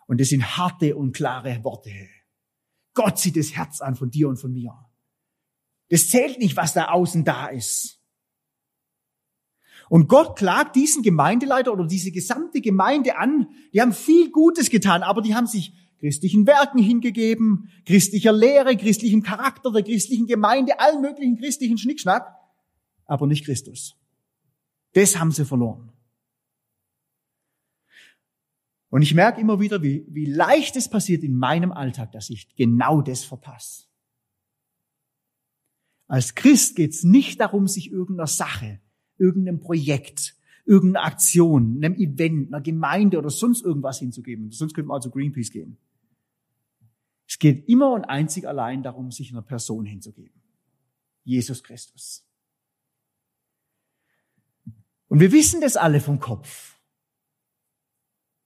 Und 0.08 0.22
das 0.22 0.30
sind 0.30 0.58
harte 0.58 0.96
und 0.96 1.14
klare 1.14 1.64
Worte. 1.64 1.92
Gott 2.94 3.20
sieht 3.20 3.36
das 3.36 3.56
Herz 3.56 3.82
an 3.82 3.96
von 3.96 4.10
dir 4.10 4.30
und 4.30 4.38
von 4.38 4.54
mir. 4.54 4.74
Das 5.90 6.10
zählt 6.10 6.40
nicht, 6.40 6.58
was 6.58 6.74
da 6.74 6.86
außen 6.90 7.24
da 7.24 7.48
ist. 7.48 8.00
Und 9.90 10.08
Gott 10.08 10.38
klagt 10.38 10.76
diesen 10.76 11.04
Gemeindeleiter 11.04 11.72
oder 11.72 11.86
diese 11.86 12.12
gesamte 12.12 12.62
Gemeinde 12.62 13.18
an. 13.18 13.48
Die 13.74 13.82
haben 13.82 13.94
viel 13.94 14.32
Gutes 14.32 14.70
getan, 14.70 15.04
aber 15.04 15.22
die 15.22 15.36
haben 15.36 15.46
sich 15.46 15.74
christlichen 16.00 16.48
Werken 16.48 16.80
hingegeben, 16.82 17.70
christlicher 17.86 18.34
Lehre, 18.34 18.76
christlichem 18.78 19.22
Charakter 19.24 19.72
der 19.72 19.84
christlichen 19.84 20.28
Gemeinde, 20.28 20.80
allen 20.80 21.02
möglichen 21.02 21.38
christlichen 21.38 21.78
Schnickschnack, 21.78 22.28
aber 23.06 23.28
nicht 23.28 23.46
Christus. 23.46 23.96
Das 24.94 25.20
haben 25.20 25.32
sie 25.32 25.46
verloren. 25.46 25.92
Und 28.96 29.02
ich 29.02 29.14
merke 29.14 29.42
immer 29.42 29.60
wieder, 29.60 29.84
wie, 29.84 30.06
wie 30.08 30.24
leicht 30.24 30.78
es 30.78 30.88
passiert 30.88 31.22
in 31.26 31.36
meinem 31.36 31.74
Alltag, 31.74 32.14
dass 32.14 32.30
ich 32.30 32.56
genau 32.56 33.02
das 33.02 33.26
verpasse. 33.26 33.88
Als 36.08 36.34
Christ 36.34 36.78
geht 36.78 36.92
es 36.92 37.04
nicht 37.04 37.42
darum, 37.42 37.68
sich 37.68 37.92
irgendeiner 37.92 38.28
Sache, 38.28 38.80
irgendeinem 39.18 39.60
Projekt, 39.60 40.38
irgendeiner 40.64 41.06
Aktion, 41.06 41.84
einem 41.84 41.96
Event, 41.96 42.54
einer 42.54 42.62
Gemeinde 42.62 43.18
oder 43.18 43.30
sonst 43.30 43.66
irgendwas 43.66 44.00
hinzugeben. 44.00 44.52
Sonst 44.52 44.74
könnte 44.74 44.88
man 44.88 44.96
auch 44.96 45.04
zu 45.04 45.12
Greenpeace 45.12 45.52
gehen. 45.52 45.78
Es 47.28 47.38
geht 47.38 47.68
immer 47.68 47.92
und 47.92 48.06
einzig 48.06 48.48
allein 48.48 48.82
darum, 48.82 49.12
sich 49.12 49.30
einer 49.30 49.42
Person 49.42 49.86
hinzugeben. 49.86 50.42
Jesus 51.26 51.62
Christus. 51.64 52.26
Und 55.10 55.20
wir 55.20 55.34
wissen 55.34 55.60
das 55.60 55.76
alle 55.76 56.00
vom 56.00 56.22
Kopf. 56.22 56.75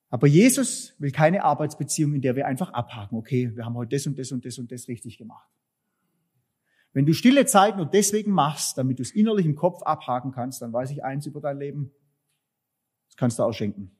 Aber 0.10 0.26
Jesus 0.26 0.96
will 0.98 1.12
keine 1.12 1.44
Arbeitsbeziehung, 1.44 2.16
in 2.16 2.22
der 2.22 2.36
wir 2.36 2.48
einfach 2.48 2.74
abhaken. 2.74 3.16
Okay, 3.16 3.56
wir 3.56 3.66
haben 3.66 3.76
heute 3.76 3.96
das 3.96 4.08
und 4.08 4.18
das 4.18 4.32
und 4.32 4.44
das 4.44 4.58
und 4.58 4.72
das 4.72 4.88
richtig 4.88 5.18
gemacht. 5.18 5.48
Wenn 6.94 7.06
du 7.06 7.14
stille 7.14 7.46
Zeit 7.46 7.78
nur 7.78 7.86
deswegen 7.86 8.32
machst, 8.32 8.78
damit 8.80 8.98
du 8.98 9.04
es 9.04 9.12
innerlich 9.12 9.46
im 9.46 9.56
Kopf 9.56 9.84
abhaken 9.84 10.32
kannst, 10.32 10.64
dann 10.64 10.74
weiß 10.74 10.90
ich 10.90 11.04
eins 11.04 11.28
über 11.28 11.40
dein 11.40 11.60
Leben. 11.60 11.92
Das 13.08 13.18
kannst 13.18 13.38
du 13.38 13.44
auch 13.44 13.54
schenken. 13.54 13.96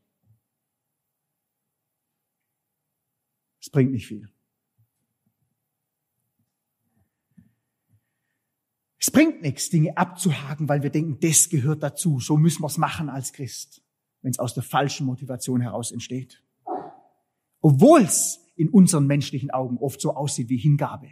Es 3.62 3.70
bringt 3.70 3.92
nicht 3.92 4.08
viel. 4.08 4.28
Es 8.98 9.12
bringt 9.12 9.44
nichts, 9.44 9.70
Dinge 9.70 9.96
abzuhaken, 9.96 10.68
weil 10.68 10.82
wir 10.82 10.90
denken, 10.90 11.20
das 11.20 11.50
gehört 11.50 11.84
dazu. 11.84 12.20
So 12.20 12.36
müssen 12.36 12.64
wir 12.64 12.68
es 12.68 12.78
machen 12.78 13.10
als 13.10 13.32
Christ 13.32 13.84
wenn 14.22 14.32
es 14.32 14.40
aus 14.40 14.54
der 14.54 14.64
falschen 14.64 15.06
Motivation 15.06 15.62
heraus 15.62 15.92
entsteht. 15.92 16.44
Obwohl 17.62 18.02
es 18.02 18.40
in 18.56 18.70
unseren 18.70 19.08
menschlichen 19.08 19.52
Augen 19.52 19.78
oft 19.78 20.02
so 20.02 20.14
aussieht 20.14 20.50
wie 20.50 20.58
Hingabe. 20.58 21.10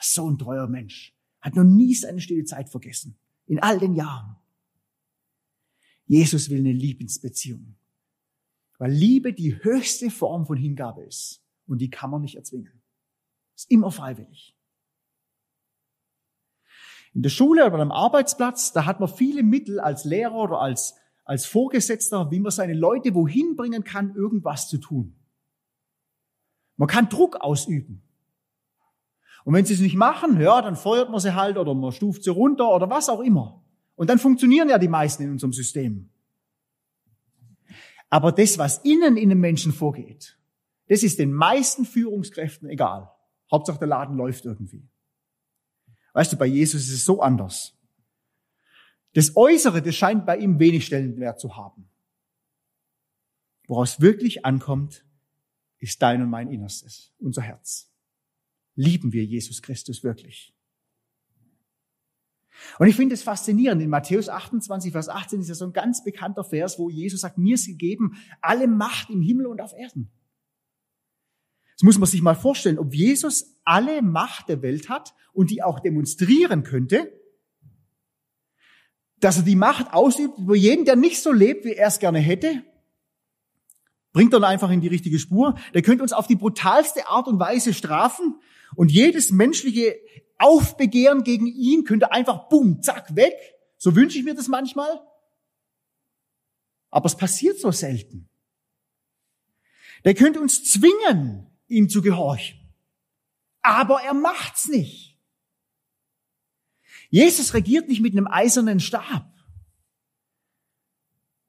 So 0.00 0.30
ein 0.30 0.38
treuer 0.38 0.68
Mensch 0.68 1.14
hat 1.40 1.54
noch 1.54 1.64
nie 1.64 1.94
seine 1.94 2.20
stille 2.20 2.44
Zeit 2.44 2.68
vergessen. 2.68 3.18
In 3.46 3.62
all 3.62 3.78
den 3.78 3.94
Jahren. 3.94 4.36
Jesus 6.06 6.50
will 6.50 6.60
eine 6.60 6.72
Liebensbeziehung. 6.72 7.76
Weil 8.78 8.92
Liebe 8.92 9.32
die 9.32 9.62
höchste 9.62 10.10
Form 10.10 10.46
von 10.46 10.56
Hingabe 10.56 11.02
ist. 11.02 11.42
Und 11.66 11.78
die 11.78 11.90
kann 11.90 12.10
man 12.10 12.22
nicht 12.22 12.36
erzwingen. 12.36 12.82
Ist 13.54 13.70
immer 13.70 13.90
freiwillig. 13.90 14.56
In 17.14 17.22
der 17.22 17.30
Schule 17.30 17.66
oder 17.66 17.78
am 17.78 17.92
Arbeitsplatz, 17.92 18.72
da 18.72 18.84
hat 18.84 19.00
man 19.00 19.08
viele 19.08 19.42
Mittel 19.42 19.80
als 19.80 20.04
Lehrer 20.04 20.34
oder 20.34 20.60
als 20.60 20.94
als 21.26 21.44
Vorgesetzter, 21.44 22.30
wie 22.30 22.38
man 22.38 22.52
seine 22.52 22.72
Leute 22.72 23.14
wohin 23.14 23.56
bringen 23.56 23.82
kann, 23.82 24.14
irgendwas 24.14 24.68
zu 24.68 24.78
tun. 24.78 25.16
Man 26.76 26.88
kann 26.88 27.08
Druck 27.08 27.36
ausüben. 27.36 28.02
Und 29.44 29.54
wenn 29.54 29.64
sie 29.64 29.74
es 29.74 29.80
nicht 29.80 29.96
machen, 29.96 30.40
ja, 30.40 30.62
dann 30.62 30.76
feuert 30.76 31.10
man 31.10 31.20
sie 31.20 31.34
halt 31.34 31.58
oder 31.58 31.74
man 31.74 31.92
stuft 31.92 32.22
sie 32.22 32.30
runter 32.30 32.72
oder 32.72 32.88
was 32.88 33.08
auch 33.08 33.20
immer. 33.20 33.62
Und 33.96 34.08
dann 34.08 34.18
funktionieren 34.18 34.68
ja 34.68 34.78
die 34.78 34.88
meisten 34.88 35.24
in 35.24 35.32
unserem 35.32 35.52
System. 35.52 36.10
Aber 38.08 38.30
das, 38.30 38.56
was 38.56 38.78
innen 38.78 39.16
in 39.16 39.28
den 39.28 39.40
Menschen 39.40 39.72
vorgeht, 39.72 40.38
das 40.88 41.02
ist 41.02 41.18
den 41.18 41.32
meisten 41.32 41.84
Führungskräften 41.84 42.68
egal. 42.68 43.10
Hauptsache 43.50 43.80
der 43.80 43.88
Laden 43.88 44.16
läuft 44.16 44.44
irgendwie. 44.44 44.88
Weißt 46.12 46.32
du, 46.32 46.36
bei 46.36 46.46
Jesus 46.46 46.82
ist 46.82 46.92
es 46.92 47.04
so 47.04 47.20
anders. 47.20 47.76
Das 49.16 49.34
Äußere, 49.34 49.80
das 49.80 49.96
scheint 49.96 50.26
bei 50.26 50.36
ihm 50.36 50.58
wenig 50.58 50.84
Stellenwert 50.84 51.40
zu 51.40 51.56
haben. 51.56 51.88
Woraus 53.66 54.02
wirklich 54.02 54.44
ankommt, 54.44 55.06
ist 55.78 56.02
dein 56.02 56.20
und 56.20 56.28
mein 56.28 56.52
Innerstes, 56.52 57.14
unser 57.18 57.40
Herz. 57.40 57.90
Lieben 58.74 59.14
wir 59.14 59.24
Jesus 59.24 59.62
Christus 59.62 60.04
wirklich? 60.04 60.54
Und 62.78 62.88
ich 62.88 62.96
finde 62.96 63.14
es 63.14 63.22
faszinierend. 63.22 63.80
In 63.80 63.88
Matthäus 63.88 64.28
28, 64.28 64.92
Vers 64.92 65.08
18 65.08 65.40
ist 65.40 65.48
ja 65.48 65.54
so 65.54 65.64
ein 65.64 65.72
ganz 65.72 66.04
bekannter 66.04 66.44
Vers, 66.44 66.78
wo 66.78 66.90
Jesus 66.90 67.22
sagt, 67.22 67.38
mir 67.38 67.54
ist 67.54 67.66
gegeben 67.66 68.18
alle 68.42 68.68
Macht 68.68 69.08
im 69.08 69.22
Himmel 69.22 69.46
und 69.46 69.62
auf 69.62 69.72
Erden. 69.72 70.10
Das 71.76 71.84
muss 71.84 71.96
man 71.96 72.06
sich 72.06 72.20
mal 72.20 72.34
vorstellen, 72.34 72.78
ob 72.78 72.92
Jesus 72.92 73.56
alle 73.64 74.02
Macht 74.02 74.50
der 74.50 74.60
Welt 74.60 74.90
hat 74.90 75.14
und 75.32 75.50
die 75.50 75.62
auch 75.62 75.80
demonstrieren 75.80 76.64
könnte, 76.64 77.10
dass 79.26 79.38
er 79.38 79.42
die 79.42 79.56
Macht 79.56 79.92
ausübt 79.92 80.38
über 80.38 80.54
jeden, 80.54 80.84
der 80.84 80.94
nicht 80.94 81.20
so 81.20 81.32
lebt, 81.32 81.64
wie 81.64 81.72
er 81.72 81.88
es 81.88 81.98
gerne 81.98 82.20
hätte, 82.20 82.62
bringt 84.12 84.32
er 84.32 84.40
einfach 84.44 84.70
in 84.70 84.80
die 84.80 84.86
richtige 84.86 85.18
Spur. 85.18 85.58
Der 85.74 85.82
könnte 85.82 86.04
uns 86.04 86.12
auf 86.12 86.28
die 86.28 86.36
brutalste 86.36 87.08
Art 87.08 87.26
und 87.26 87.40
Weise 87.40 87.74
strafen 87.74 88.38
und 88.76 88.92
jedes 88.92 89.32
menschliche 89.32 89.96
Aufbegehren 90.38 91.24
gegen 91.24 91.48
ihn 91.48 91.82
könnte 91.82 92.12
einfach 92.12 92.48
boom, 92.48 92.82
zack, 92.82 93.16
weg. 93.16 93.34
So 93.78 93.96
wünsche 93.96 94.16
ich 94.16 94.24
mir 94.24 94.36
das 94.36 94.46
manchmal. 94.46 95.02
Aber 96.90 97.06
es 97.06 97.16
passiert 97.16 97.58
so 97.58 97.72
selten. 97.72 98.28
Der 100.04 100.14
könnte 100.14 100.38
uns 100.38 100.62
zwingen, 100.70 101.50
ihm 101.66 101.88
zu 101.88 102.00
gehorchen. 102.00 102.60
Aber 103.62 104.02
er 104.02 104.14
macht's 104.14 104.68
nicht. 104.68 105.05
Jesus 107.16 107.54
regiert 107.54 107.88
nicht 107.88 108.02
mit 108.02 108.12
einem 108.12 108.26
eisernen 108.26 108.78
Stab, 108.78 109.34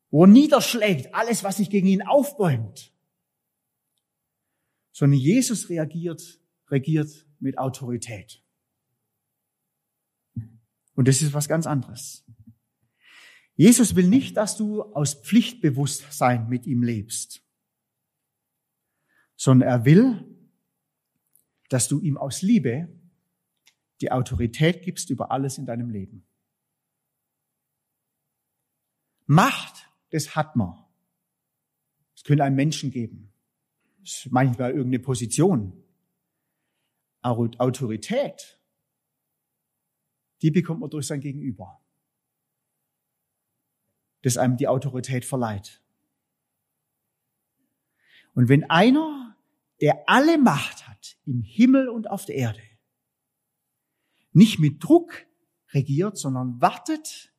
wo 0.10 0.24
er 0.24 0.28
niederschlägt 0.28 1.14
alles, 1.14 1.44
was 1.44 1.58
sich 1.58 1.70
gegen 1.70 1.88
ihn 1.88 2.04
aufbäumt, 2.04 2.94
sondern 4.94 5.20
Jesus 5.20 5.68
reagiert, 5.68 6.40
regiert 6.70 7.28
mit 7.40 7.58
Autorität. 7.58 8.42
Und 10.96 11.10
das 11.10 11.22
ist 11.22 11.34
was 11.34 11.50
ganz 11.50 11.68
anderes. 11.68 12.26
Jesus 13.58 13.98
will 13.98 14.08
nicht, 14.08 14.38
dass 14.38 14.56
du 14.56 14.84
aus 14.84 15.16
Pflichtbewusstsein 15.16 16.48
mit 16.48 16.66
ihm 16.66 16.82
lebst, 16.82 17.46
sondern 19.36 19.68
er 19.68 19.84
will, 19.84 20.34
dass 21.68 21.90
du 21.90 22.00
ihm 22.00 22.16
aus 22.16 22.42
Liebe 22.42 22.97
die 24.02 24.12
Autorität 24.12 24.84
gibst 24.84 25.10
über 25.10 25.32
alles 25.32 25.58
in 25.58 25.66
deinem 25.66 25.90
Leben. 25.90 26.26
Macht, 29.26 29.90
das 30.12 30.36
hat 30.36 30.56
man. 30.56 30.86
Es 32.16 32.24
könnte 32.24 32.44
einem 32.44 32.56
Menschen 32.56 32.92
geben. 32.92 33.34
Das 34.00 34.26
ist 34.26 34.32
manchmal 34.32 34.72
irgendeine 34.72 35.00
Position. 35.00 35.84
Autorität, 37.22 38.58
die 40.42 40.50
bekommt 40.50 40.80
man 40.80 40.90
durch 40.90 41.08
sein 41.08 41.20
Gegenüber, 41.20 41.82
das 44.22 44.38
einem 44.38 44.56
die 44.56 44.70
Autorität 44.70 45.26
verleiht. 45.26 45.82
Und 48.34 48.48
wenn 48.48 48.70
einer, 48.70 49.36
der 49.82 50.08
alle 50.08 50.38
Macht 50.38 50.88
hat, 50.88 51.18
im 51.26 51.42
Himmel 51.42 51.90
und 51.90 52.10
auf 52.10 52.24
der 52.24 52.36
Erde, 52.36 52.62
nicht 54.38 54.60
mit 54.60 54.84
Druck 54.84 55.26
regiert, 55.74 56.18
sondern 56.18 56.62
wartet, 56.62 57.34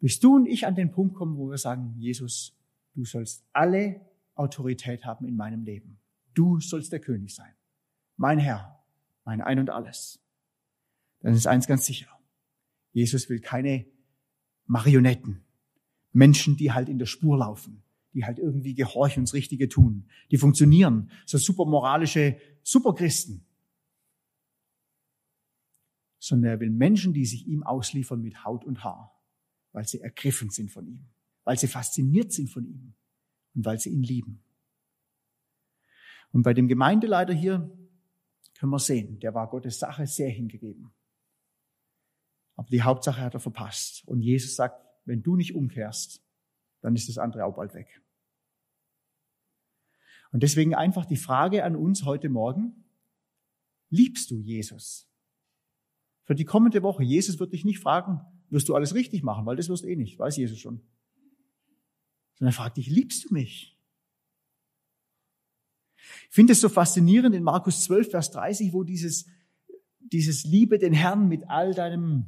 bis 0.00 0.20
du 0.20 0.36
und 0.36 0.46
ich 0.46 0.66
an 0.66 0.74
den 0.74 0.90
Punkt 0.90 1.14
kommen, 1.14 1.36
wo 1.36 1.50
wir 1.50 1.58
sagen, 1.58 1.94
Jesus, 1.98 2.56
du 2.94 3.04
sollst 3.04 3.44
alle 3.52 4.00
Autorität 4.34 5.04
haben 5.04 5.26
in 5.26 5.36
meinem 5.36 5.64
Leben. 5.64 5.98
Du 6.34 6.60
sollst 6.60 6.92
der 6.92 7.00
König 7.00 7.34
sein. 7.34 7.54
Mein 8.16 8.38
Herr, 8.38 8.84
mein 9.24 9.40
Ein 9.40 9.58
und 9.58 9.70
alles 9.70 10.20
dann 11.26 11.34
ist 11.34 11.48
eins 11.48 11.66
ganz 11.66 11.84
sicher. 11.84 12.06
Jesus 12.92 13.28
will 13.28 13.40
keine 13.40 13.84
Marionetten. 14.66 15.42
Menschen, 16.12 16.56
die 16.56 16.70
halt 16.70 16.88
in 16.88 16.98
der 17.00 17.06
Spur 17.06 17.38
laufen, 17.38 17.82
die 18.14 18.24
halt 18.24 18.38
irgendwie 18.38 18.74
gehorchen 18.74 19.24
das 19.24 19.34
Richtige 19.34 19.68
tun. 19.68 20.06
Die 20.30 20.38
funktionieren. 20.38 21.10
So 21.26 21.36
supermoralische 21.36 22.36
Superchristen. 22.62 23.44
Sondern 26.18 26.52
er 26.52 26.60
will 26.60 26.70
Menschen, 26.70 27.12
die 27.12 27.26
sich 27.26 27.46
ihm 27.46 27.62
ausliefern 27.62 28.22
mit 28.22 28.44
Haut 28.44 28.64
und 28.64 28.84
Haar, 28.84 29.14
weil 29.72 29.86
sie 29.86 30.00
ergriffen 30.00 30.50
sind 30.50 30.70
von 30.70 30.86
ihm, 30.86 31.06
weil 31.44 31.58
sie 31.58 31.68
fasziniert 31.68 32.32
sind 32.32 32.48
von 32.48 32.64
ihm 32.64 32.94
und 33.54 33.64
weil 33.64 33.78
sie 33.78 33.90
ihn 33.90 34.02
lieben. 34.02 34.42
Und 36.32 36.42
bei 36.42 36.54
dem 36.54 36.68
Gemeindeleiter 36.68 37.32
hier 37.32 37.70
können 38.58 38.72
wir 38.72 38.78
sehen, 38.78 39.20
der 39.20 39.34
war 39.34 39.48
Gottes 39.48 39.78
Sache 39.78 40.06
sehr 40.06 40.30
hingegeben. 40.30 40.92
Aber 42.56 42.68
die 42.68 42.82
Hauptsache 42.82 43.20
hat 43.20 43.34
er 43.34 43.40
verpasst. 43.40 44.06
Und 44.06 44.22
Jesus 44.22 44.56
sagt, 44.56 44.82
wenn 45.04 45.22
du 45.22 45.36
nicht 45.36 45.54
umkehrst, 45.54 46.22
dann 46.80 46.94
ist 46.94 47.08
das 47.08 47.18
andere 47.18 47.44
auch 47.44 47.54
bald 47.54 47.74
weg. 47.74 48.02
Und 50.32 50.42
deswegen 50.42 50.74
einfach 50.74 51.04
die 51.04 51.16
Frage 51.16 51.64
an 51.64 51.76
uns 51.76 52.04
heute 52.04 52.28
Morgen, 52.28 52.84
liebst 53.90 54.30
du 54.30 54.40
Jesus? 54.40 55.08
Für 56.26 56.34
die 56.34 56.44
kommende 56.44 56.82
Woche, 56.82 57.04
Jesus 57.04 57.38
wird 57.38 57.52
dich 57.52 57.64
nicht 57.64 57.78
fragen, 57.78 58.20
wirst 58.50 58.68
du 58.68 58.74
alles 58.74 58.94
richtig 58.94 59.22
machen, 59.22 59.46
weil 59.46 59.56
das 59.56 59.68
wirst 59.68 59.84
du 59.84 59.88
eh 59.88 59.96
nicht, 59.96 60.18
weiß 60.18 60.36
Jesus 60.36 60.58
schon. 60.58 60.80
Sondern 62.34 62.50
er 62.50 62.56
fragt 62.56 62.76
dich, 62.76 62.88
liebst 62.88 63.24
du 63.24 63.32
mich? 63.32 63.78
Ich 66.28 66.34
finde 66.34 66.52
es 66.52 66.60
so 66.60 66.68
faszinierend 66.68 67.34
in 67.34 67.44
Markus 67.44 67.84
12, 67.84 68.10
Vers 68.10 68.32
30, 68.32 68.72
wo 68.72 68.82
dieses, 68.82 69.26
dieses 70.00 70.44
Liebe 70.44 70.78
den 70.78 70.92
Herrn 70.92 71.28
mit 71.28 71.48
all 71.48 71.74
deinem 71.74 72.26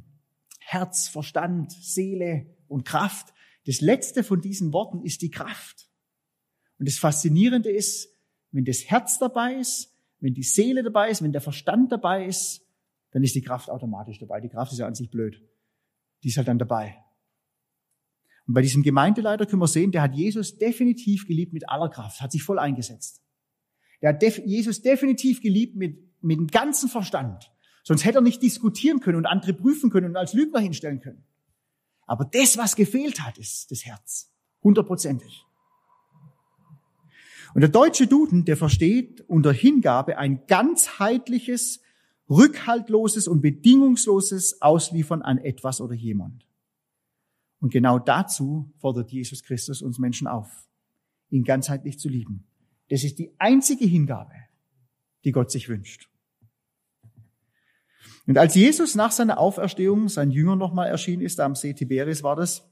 Herz, 0.59 1.09
Verstand, 1.09 1.73
Seele 1.73 2.55
und 2.67 2.85
Kraft. 2.85 3.33
Das 3.65 3.81
letzte 3.81 4.23
von 4.23 4.39
diesen 4.39 4.71
Worten 4.71 5.01
ist 5.03 5.21
die 5.21 5.29
Kraft. 5.29 5.89
Und 6.77 6.87
das 6.87 6.97
Faszinierende 6.97 7.69
ist, 7.69 8.17
wenn 8.51 8.63
das 8.63 8.85
Herz 8.85 9.19
dabei 9.19 9.55
ist, 9.55 9.93
wenn 10.21 10.33
die 10.33 10.43
Seele 10.43 10.83
dabei 10.83 11.09
ist, 11.09 11.21
wenn 11.21 11.33
der 11.33 11.41
Verstand 11.41 11.91
dabei 11.91 12.25
ist, 12.25 12.65
dann 13.11 13.23
ist 13.23 13.35
die 13.35 13.41
Kraft 13.41 13.69
automatisch 13.69 14.19
dabei. 14.19 14.39
Die 14.41 14.49
Kraft 14.49 14.71
ist 14.71 14.77
ja 14.79 14.87
an 14.87 14.95
sich 14.95 15.09
blöd. 15.09 15.41
Die 16.23 16.29
ist 16.29 16.37
halt 16.37 16.47
dann 16.47 16.59
dabei. 16.59 16.97
Und 18.47 18.53
bei 18.53 18.61
diesem 18.61 18.83
Gemeindeleiter 18.83 19.45
können 19.45 19.61
wir 19.61 19.67
sehen, 19.67 19.91
der 19.91 20.01
hat 20.01 20.15
Jesus 20.15 20.57
definitiv 20.57 21.27
geliebt 21.27 21.53
mit 21.53 21.69
aller 21.69 21.89
Kraft, 21.89 22.21
hat 22.21 22.31
sich 22.31 22.43
voll 22.43 22.59
eingesetzt. 22.59 23.21
Der 24.01 24.09
hat 24.09 24.23
Jesus 24.23 24.81
definitiv 24.81 25.41
geliebt 25.41 25.75
mit, 25.75 25.99
mit 26.21 26.37
dem 26.37 26.47
ganzen 26.47 26.89
Verstand. 26.89 27.51
Sonst 27.83 28.05
hätte 28.05 28.19
er 28.19 28.21
nicht 28.21 28.41
diskutieren 28.41 28.99
können 28.99 29.17
und 29.17 29.25
andere 29.25 29.53
prüfen 29.53 29.89
können 29.89 30.07
und 30.07 30.15
als 30.15 30.33
Lügner 30.33 30.59
hinstellen 30.59 30.99
können. 30.99 31.23
Aber 32.05 32.25
das, 32.25 32.57
was 32.57 32.75
gefehlt 32.75 33.21
hat, 33.21 33.37
ist 33.37 33.71
das 33.71 33.85
Herz. 33.85 34.31
Hundertprozentig. 34.63 35.45
Und 37.53 37.61
der 37.61 37.69
deutsche 37.69 38.07
Duden, 38.07 38.45
der 38.45 38.57
versteht 38.57 39.21
unter 39.21 39.51
Hingabe 39.51 40.17
ein 40.17 40.45
ganzheitliches, 40.47 41.81
rückhaltloses 42.29 43.27
und 43.27 43.41
bedingungsloses 43.41 44.61
Ausliefern 44.61 45.21
an 45.21 45.37
etwas 45.37 45.81
oder 45.81 45.95
jemand. 45.95 46.45
Und 47.59 47.71
genau 47.73 47.99
dazu 47.99 48.71
fordert 48.77 49.11
Jesus 49.11 49.43
Christus 49.43 49.81
uns 49.81 49.99
Menschen 49.99 50.27
auf, 50.27 50.67
ihn 51.29 51.43
ganzheitlich 51.43 51.99
zu 51.99 52.07
lieben. 52.07 52.45
Das 52.89 53.03
ist 53.03 53.19
die 53.19 53.33
einzige 53.39 53.85
Hingabe, 53.85 54.33
die 55.23 55.31
Gott 55.31 55.51
sich 55.51 55.69
wünscht. 55.69 56.09
Und 58.25 58.37
als 58.37 58.53
Jesus 58.55 58.95
nach 58.95 59.11
seiner 59.11 59.39
Auferstehung 59.39 60.07
sein 60.07 60.29
Jünger 60.29 60.55
nochmal 60.55 60.87
erschienen 60.87 61.23
ist, 61.23 61.39
am 61.39 61.55
See 61.55 61.73
Tiberias 61.73 62.21
war 62.21 62.35
das, 62.35 62.69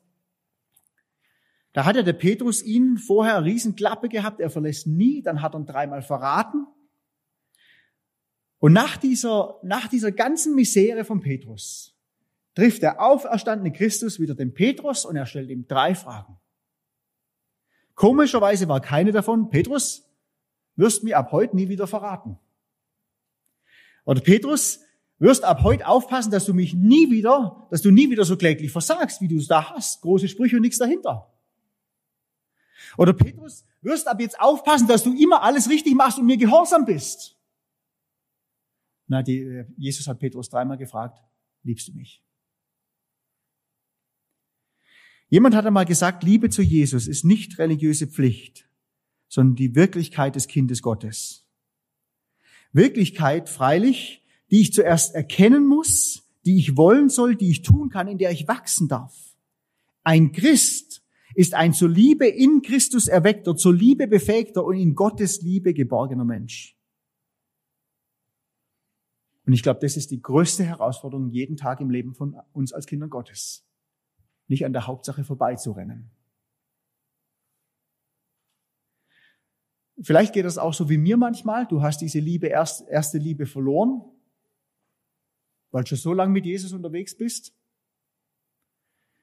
da 1.73 1.85
hat 1.85 1.95
ja 1.95 2.03
der 2.03 2.13
Petrus 2.13 2.63
ihn 2.63 2.97
vorher 2.97 3.37
eine 3.37 3.45
Riesenklappe 3.45 4.07
gehabt, 4.07 4.39
er 4.39 4.49
verlässt 4.49 4.87
nie, 4.87 5.21
dann 5.21 5.41
hat 5.41 5.53
er 5.53 5.59
ihn 5.59 5.65
dreimal 5.65 6.01
verraten. 6.01 6.67
Und 8.59 8.73
nach 8.73 8.97
dieser, 8.97 9.59
nach 9.63 9.87
dieser 9.87 10.11
ganzen 10.11 10.55
Misere 10.55 11.03
von 11.03 11.21
Petrus 11.21 11.95
trifft 12.55 12.81
der 12.81 13.01
auferstandene 13.01 13.71
Christus 13.71 14.19
wieder 14.19 14.33
den 14.33 14.53
Petrus 14.53 15.05
und 15.05 15.15
er 15.15 15.27
stellt 15.27 15.49
ihm 15.49 15.67
drei 15.67 15.93
Fragen. 15.93 16.37
Komischerweise 17.93 18.67
war 18.67 18.79
keine 18.79 19.11
davon, 19.11 19.49
Petrus, 19.49 20.07
wirst 20.75 21.03
mir 21.03 21.17
ab 21.17 21.31
heute 21.31 21.55
nie 21.55 21.69
wieder 21.69 21.87
verraten. 21.87 22.37
Oder 24.05 24.21
Petrus, 24.21 24.79
wirst 25.19 25.43
ab 25.43 25.63
heute 25.63 25.87
aufpassen, 25.87 26.31
dass 26.31 26.45
du 26.45 26.53
mich 26.53 26.73
nie 26.73 27.11
wieder, 27.11 27.67
dass 27.69 27.81
du 27.81 27.91
nie 27.91 28.09
wieder 28.09 28.23
so 28.23 28.37
kläglich 28.37 28.71
versagst, 28.71 29.21
wie 29.21 29.27
du 29.27 29.37
es 29.37 29.47
da 29.47 29.71
hast. 29.71 30.01
Große 30.01 30.27
Sprüche 30.27 30.55
und 30.55 30.61
nichts 30.61 30.77
dahinter. 30.77 31.31
Oder 32.97 33.13
Petrus, 33.13 33.65
wirst 33.81 34.07
ab 34.07 34.19
jetzt 34.19 34.39
aufpassen, 34.39 34.87
dass 34.87 35.03
du 35.03 35.13
immer 35.13 35.43
alles 35.43 35.69
richtig 35.69 35.95
machst 35.95 36.17
und 36.17 36.25
mir 36.25 36.37
gehorsam 36.37 36.85
bist. 36.85 37.36
Na, 39.07 39.23
die, 39.23 39.63
Jesus 39.77 40.07
hat 40.07 40.19
Petrus 40.19 40.49
dreimal 40.49 40.77
gefragt, 40.77 41.23
liebst 41.63 41.87
du 41.87 41.93
mich? 41.93 42.23
Jemand 45.29 45.55
hat 45.55 45.65
einmal 45.65 45.85
gesagt, 45.85 46.23
Liebe 46.23 46.49
zu 46.49 46.61
Jesus 46.61 47.07
ist 47.07 47.25
nicht 47.25 47.57
religiöse 47.59 48.07
Pflicht, 48.07 48.69
sondern 49.27 49.55
die 49.55 49.75
Wirklichkeit 49.75 50.35
des 50.35 50.47
Kindes 50.47 50.81
Gottes. 50.81 51.45
Wirklichkeit 52.71 53.49
freilich, 53.49 54.23
die 54.51 54.61
ich 54.61 54.73
zuerst 54.73 55.15
erkennen 55.15 55.65
muss, 55.65 56.23
die 56.45 56.57
ich 56.57 56.77
wollen 56.77 57.09
soll, 57.09 57.35
die 57.35 57.49
ich 57.49 57.61
tun 57.61 57.89
kann, 57.89 58.07
in 58.07 58.17
der 58.17 58.31
ich 58.31 58.47
wachsen 58.47 58.87
darf. 58.87 59.35
Ein 60.03 60.31
Christ 60.31 61.03
ist 61.35 61.53
ein 61.53 61.73
zur 61.73 61.89
Liebe 61.89 62.25
in 62.25 62.61
Christus 62.61 63.09
erweckter, 63.09 63.57
zur 63.57 63.73
Liebe 63.73 64.07
befähigter 64.07 64.63
und 64.63 64.77
in 64.77 64.95
Gottes 64.95 65.41
Liebe 65.41 65.73
geborgener 65.73 66.23
Mensch. 66.23 66.76
Und 69.47 69.53
ich 69.53 69.63
glaube, 69.63 69.79
das 69.79 69.95
ist 69.95 70.11
die 70.11 70.21
größte 70.21 70.65
Herausforderung 70.65 71.29
jeden 71.29 71.55
Tag 71.55 71.79
im 71.79 71.89
Leben 71.89 72.13
von 72.13 72.35
uns 72.51 72.73
als 72.73 72.85
Kindern 72.85 73.09
Gottes. 73.09 73.65
Nicht 74.49 74.65
an 74.65 74.73
der 74.73 74.87
Hauptsache 74.87 75.23
vorbeizurennen. 75.23 76.11
Vielleicht 80.01 80.33
geht 80.33 80.43
das 80.43 80.57
auch 80.57 80.73
so 80.73 80.89
wie 80.89 80.97
mir 80.97 81.15
manchmal. 81.15 81.65
Du 81.65 81.81
hast 81.81 82.01
diese 82.01 82.19
Liebe, 82.19 82.47
erste 82.47 83.17
Liebe 83.17 83.45
verloren, 83.45 84.01
weil 85.71 85.83
du 85.83 85.89
schon 85.89 85.97
so 85.97 86.13
lange 86.13 86.33
mit 86.33 86.45
Jesus 86.45 86.73
unterwegs 86.73 87.15
bist. 87.15 87.55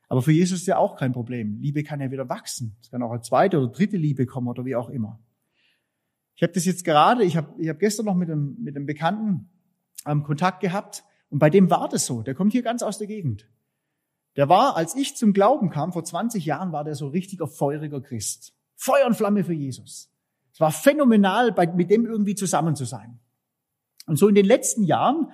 Aber 0.08 0.22
für 0.22 0.32
Jesus 0.32 0.60
ist 0.60 0.66
ja 0.66 0.78
auch 0.78 0.96
kein 0.96 1.12
Problem. 1.12 1.60
Liebe 1.60 1.84
kann 1.84 2.00
ja 2.00 2.10
wieder 2.10 2.30
wachsen. 2.30 2.78
Es 2.80 2.90
kann 2.90 3.02
auch 3.02 3.10
eine 3.10 3.20
zweite 3.20 3.58
oder 3.58 3.70
dritte 3.70 3.98
Liebe 3.98 4.24
kommen 4.24 4.48
oder 4.48 4.64
wie 4.64 4.74
auch 4.74 4.88
immer. 4.88 5.22
Ich 6.34 6.42
habe 6.42 6.54
das 6.54 6.64
jetzt 6.64 6.82
gerade, 6.82 7.24
ich 7.24 7.36
habe 7.36 7.60
ich 7.60 7.68
hab 7.68 7.78
gestern 7.78 8.06
noch 8.06 8.16
mit 8.16 8.30
einem, 8.30 8.56
mit 8.62 8.74
einem 8.74 8.86
Bekannten 8.86 9.50
ähm, 10.06 10.22
Kontakt 10.22 10.60
gehabt 10.60 11.04
und 11.30 11.38
bei 11.38 11.50
dem 11.50 11.70
war 11.70 11.88
das 11.88 12.06
so. 12.06 12.22
Der 12.22 12.34
kommt 12.34 12.52
hier 12.52 12.62
ganz 12.62 12.82
aus 12.82 12.98
der 12.98 13.06
Gegend. 13.06 13.48
Der 14.36 14.48
war, 14.48 14.76
als 14.76 14.94
ich 14.96 15.16
zum 15.16 15.32
Glauben 15.32 15.70
kam, 15.70 15.92
vor 15.92 16.04
20 16.04 16.44
Jahren, 16.44 16.72
war 16.72 16.84
der 16.84 16.94
so 16.94 17.08
richtiger 17.08 17.46
feuriger 17.46 18.00
Christ. 18.00 18.54
Feuer 18.74 19.06
und 19.06 19.14
Flamme 19.14 19.44
für 19.44 19.52
Jesus. 19.52 20.10
Es 20.52 20.60
war 20.60 20.70
phänomenal, 20.70 21.52
bei, 21.52 21.66
mit 21.66 21.90
dem 21.90 22.06
irgendwie 22.06 22.34
zusammen 22.34 22.76
zu 22.76 22.84
sein. 22.84 23.18
Und 24.06 24.16
so 24.16 24.28
in 24.28 24.34
den 24.34 24.44
letzten 24.44 24.84
Jahren, 24.84 25.30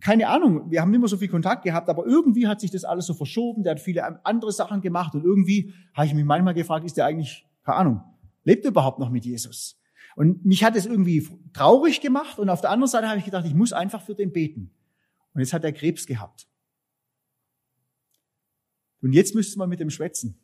keine 0.00 0.28
Ahnung, 0.28 0.70
wir 0.70 0.80
haben 0.80 0.90
mehr 0.90 1.08
so 1.08 1.16
viel 1.16 1.28
Kontakt 1.28 1.62
gehabt, 1.62 1.88
aber 1.88 2.04
irgendwie 2.04 2.46
hat 2.46 2.60
sich 2.60 2.70
das 2.70 2.84
alles 2.84 3.06
so 3.06 3.14
verschoben. 3.14 3.62
Der 3.62 3.72
hat 3.72 3.80
viele 3.80 4.24
andere 4.24 4.52
Sachen 4.52 4.80
gemacht 4.80 5.14
und 5.14 5.24
irgendwie 5.24 5.72
habe 5.94 6.06
ich 6.06 6.14
mich 6.14 6.24
manchmal 6.24 6.54
gefragt, 6.54 6.84
ist 6.84 6.96
der 6.96 7.06
eigentlich, 7.06 7.46
keine 7.64 7.78
Ahnung, 7.78 8.02
lebt 8.42 8.64
er 8.64 8.70
überhaupt 8.70 8.98
noch 8.98 9.10
mit 9.10 9.24
Jesus? 9.24 9.80
Und 10.16 10.44
mich 10.44 10.62
hat 10.62 10.76
es 10.76 10.86
irgendwie 10.86 11.28
traurig 11.52 12.00
gemacht 12.00 12.38
und 12.38 12.48
auf 12.48 12.60
der 12.60 12.70
anderen 12.70 12.90
Seite 12.90 13.08
habe 13.08 13.18
ich 13.18 13.24
gedacht, 13.24 13.46
ich 13.46 13.54
muss 13.54 13.72
einfach 13.72 14.02
für 14.02 14.14
den 14.14 14.32
beten. 14.32 14.70
Und 15.32 15.40
jetzt 15.40 15.52
hat 15.52 15.64
er 15.64 15.72
Krebs 15.72 16.06
gehabt. 16.06 16.46
Und 19.00 19.12
jetzt 19.12 19.34
müsste 19.34 19.58
man 19.58 19.68
mit 19.68 19.80
dem 19.80 19.90
schwätzen. 19.90 20.38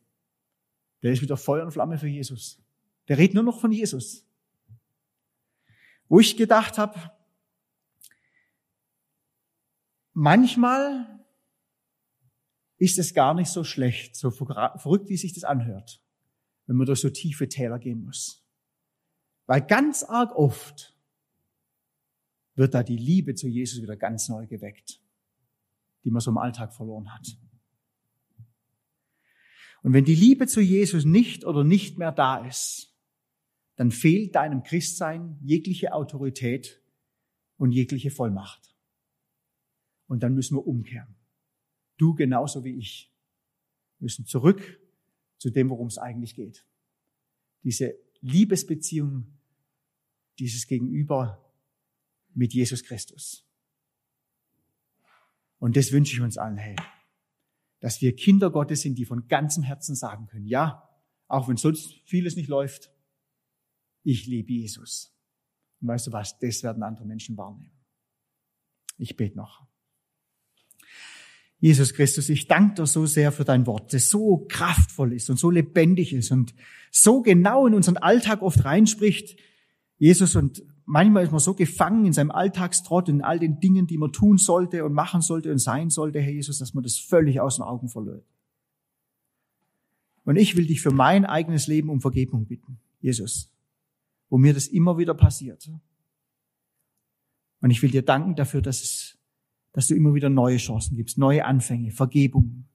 Der 1.03 1.13
ist 1.13 1.23
wieder 1.23 1.37
Feuer 1.37 1.65
und 1.65 1.73
Flamme 1.73 1.99
für 1.99 2.09
Jesus. 2.09 2.61
Der 3.09 3.17
redet 3.17 3.35
nur 3.35 3.45
noch 3.45 3.61
von 3.61 3.73
Jesus. 3.73 4.27
Wo 6.09 6.21
ich 6.21 6.37
gedacht 6.37 6.77
habe, 6.77 6.99
manchmal 10.13 11.25
ist 12.77 12.99
es 12.99 13.15
gar 13.15 13.35
nicht 13.35 13.51
so 13.51 13.63
schlecht, 13.63 14.17
so 14.17 14.31
verrückt, 14.31 15.09
wie 15.09 15.17
sich 15.17 15.33
das 15.33 15.45
anhört, 15.45 16.03
wenn 16.67 16.77
man 16.77 16.87
durch 16.87 17.01
so 17.01 17.11
tiefe 17.11 17.49
Täler 17.49 17.79
gehen 17.79 18.05
muss. 18.05 18.45
Weil 19.47 19.67
ganz 19.67 20.03
arg 20.03 20.35
oft 20.35 20.97
wird 22.55 22.75
da 22.75 22.83
die 22.83 22.97
Liebe 22.97 23.35
zu 23.35 23.49
Jesus 23.49 23.83
wieder 23.83 23.97
ganz 23.97 24.29
neu 24.29 24.47
geweckt, 24.47 25.01
die 26.05 26.11
man 26.11 26.21
so 26.21 26.31
im 26.31 26.39
Alltag 26.39 26.73
verloren 26.75 27.13
hat. 27.13 27.37
Und 29.83 29.95
wenn 29.95 30.05
die 30.05 30.15
Liebe 30.15 30.47
zu 30.47 30.61
Jesus 30.61 31.05
nicht 31.05 31.45
oder 31.45 31.65
nicht 31.65 31.99
mehr 31.99 32.13
da 32.13 32.45
ist, 32.45 32.95
dann 33.77 33.91
fehlt 33.91 34.35
deinem 34.35 34.63
Christsein 34.63 35.39
jegliche 35.41 35.95
Autorität 35.95 36.83
und 37.57 37.73
jegliche 37.73 38.11
Vollmacht. 38.11 38.77
Und 40.07 40.23
dann 40.23 40.35
müssen 40.35 40.57
wir 40.57 40.67
umkehren. 40.67 41.17
Du 41.97 42.15
genauso 42.15 42.65
wie 42.65 42.77
ich 42.77 43.11
müssen 44.01 44.27
zurück 44.27 44.81
zu 45.39 45.51
dem, 45.51 45.71
worum 45.71 45.87
es 45.87 45.99
eigentlich 45.99 46.35
geht. 46.35 46.67
Diese 47.63 47.95
Liebesbeziehung 48.21 49.27
dieses 50.39 50.67
Gegenüber 50.67 51.45
mit 52.35 52.53
Jesus 52.53 52.83
Christus. 52.83 53.47
Und 55.59 55.77
das 55.77 55.93
wünsche 55.93 56.15
ich 56.15 56.21
uns 56.21 56.39
allen, 56.39 56.57
hey, 56.57 56.77
dass 57.81 58.01
wir 58.01 58.15
Kinder 58.15 58.51
Gottes 58.51 58.83
sind, 58.83 58.97
die 58.97 59.05
von 59.05 59.29
ganzem 59.29 59.63
Herzen 59.63 59.95
sagen 59.95 60.27
können, 60.27 60.47
ja, 60.47 60.89
auch 61.29 61.49
wenn 61.49 61.57
sonst 61.57 61.95
vieles 62.05 62.37
nicht 62.37 62.49
läuft, 62.49 62.91
ich 64.03 64.27
liebe 64.27 64.53
Jesus. 64.53 65.15
Und 65.81 65.89
weißt 65.89 66.09
du 66.09 66.13
was, 66.13 66.39
das 66.39 66.63
werden 66.63 66.83
andere 66.83 67.05
Menschen 67.05 67.37
wahrnehmen. 67.37 67.73
Ich 68.97 69.17
bete 69.17 69.37
noch. 69.37 69.70
Jesus 71.61 71.93
Christus, 71.93 72.31
ich 72.31 72.49
danke 72.49 72.77
dir 72.77 72.87
so 72.87 73.05
sehr 73.07 73.33
für 73.33 73.45
dein 73.45 73.67
Wort, 73.67 73.93
das 73.93 74.09
so 74.09 74.47
kraftvoll 74.49 75.13
ist 75.13 75.29
und 75.29 75.39
so 75.39 75.51
lebendig 75.51 76.15
ist 76.15 76.31
und 76.33 76.55
so 76.91 77.21
genau 77.21 77.67
in 77.67 77.75
unseren 77.75 77.99
Alltag 77.99 78.43
oft 78.43 78.65
reinspricht, 78.65 79.39
Jesus 79.99 80.35
und 80.35 80.63
manchmal 80.87 81.25
ist 81.25 81.31
man 81.31 81.41
so 81.41 81.55
gefangen 81.55 82.07
in 82.07 82.13
seinem 82.15 82.31
Alltagstrott, 82.31 83.11
in 83.11 83.23
all 83.23 83.39
den 83.39 83.61
Dingen, 83.61 83.87
die 83.87 83.99
man 83.99 84.13
tun 84.13 84.39
sollte 84.39 84.85
und 84.85 84.95
machen 84.95 85.21
sollte 85.21 85.53
und 85.53 85.59
sein 85.59 85.91
sollte, 85.91 86.21
Herr 86.21 86.33
Jesus, 86.33 86.59
dass 86.59 86.75
man 86.75 86.83
das 86.83 86.97
völlig 86.97 87.41
aus 87.41 87.57
den 87.57 87.63
Augen 87.63 87.89
verliert. 87.89 88.25
Und 90.25 90.37
ich 90.37 90.57
will 90.57 90.67
dich 90.67 90.81
für 90.81 90.91
mein 90.91 91.25
eigenes 91.25 91.67
Leben 91.67 91.91
um 91.91 92.01
Vergebung 92.01 92.47
bitten, 92.47 92.79
Jesus, 93.01 93.53
wo 94.29 94.39
mir 94.39 94.55
das 94.55 94.67
immer 94.67 94.99
wieder 94.99 95.15
passiert. 95.15 95.71
Und 97.61 97.71
ich 97.71 97.83
will 97.83 97.91
dir 97.91 98.03
danken 98.03 98.35
dafür, 98.35 98.63
dass 98.63 98.83
es, 98.83 99.19
dass 99.73 99.87
du 99.87 99.95
immer 99.95 100.15
wieder 100.15 100.29
neue 100.29 100.57
Chancen 100.57 100.97
gibst, 100.97 101.19
neue 101.19 101.45
Anfänge, 101.45 101.93
Vergebung. 101.93 102.67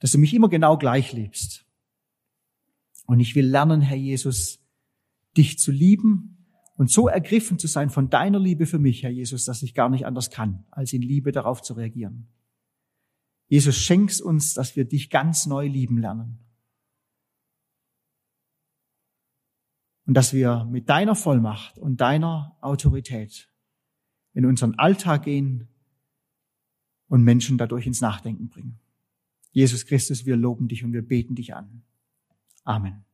Dass 0.00 0.12
du 0.12 0.18
mich 0.18 0.34
immer 0.34 0.48
genau 0.48 0.76
gleich 0.76 1.12
liebst. 1.12 1.66
Und 3.06 3.20
ich 3.20 3.34
will 3.34 3.46
lernen, 3.46 3.80
Herr 3.80 3.96
Jesus, 3.96 4.60
dich 5.36 5.58
zu 5.58 5.70
lieben 5.70 6.46
und 6.76 6.90
so 6.90 7.08
ergriffen 7.08 7.58
zu 7.58 7.66
sein 7.66 7.90
von 7.90 8.10
deiner 8.10 8.38
Liebe 8.38 8.66
für 8.66 8.78
mich, 8.78 9.02
Herr 9.02 9.10
Jesus, 9.10 9.44
dass 9.44 9.62
ich 9.62 9.74
gar 9.74 9.88
nicht 9.88 10.06
anders 10.06 10.30
kann, 10.30 10.64
als 10.70 10.92
in 10.92 11.02
Liebe 11.02 11.32
darauf 11.32 11.62
zu 11.62 11.74
reagieren. 11.74 12.28
Jesus, 13.48 13.76
schenkst 13.76 14.20
uns, 14.20 14.54
dass 14.54 14.76
wir 14.76 14.84
dich 14.84 15.10
ganz 15.10 15.46
neu 15.46 15.66
lieben 15.66 15.98
lernen. 15.98 16.38
Und 20.06 20.14
dass 20.14 20.32
wir 20.32 20.64
mit 20.64 20.88
deiner 20.88 21.14
Vollmacht 21.14 21.78
und 21.78 22.00
deiner 22.00 22.56
Autorität 22.60 23.50
in 24.38 24.46
unseren 24.46 24.76
Alltag 24.78 25.24
gehen 25.24 25.66
und 27.08 27.24
Menschen 27.24 27.58
dadurch 27.58 27.88
ins 27.88 28.00
Nachdenken 28.00 28.48
bringen. 28.48 28.78
Jesus 29.50 29.84
Christus, 29.84 30.26
wir 30.26 30.36
loben 30.36 30.68
dich 30.68 30.84
und 30.84 30.92
wir 30.92 31.02
beten 31.02 31.34
dich 31.34 31.56
an. 31.56 31.82
Amen. 32.62 33.04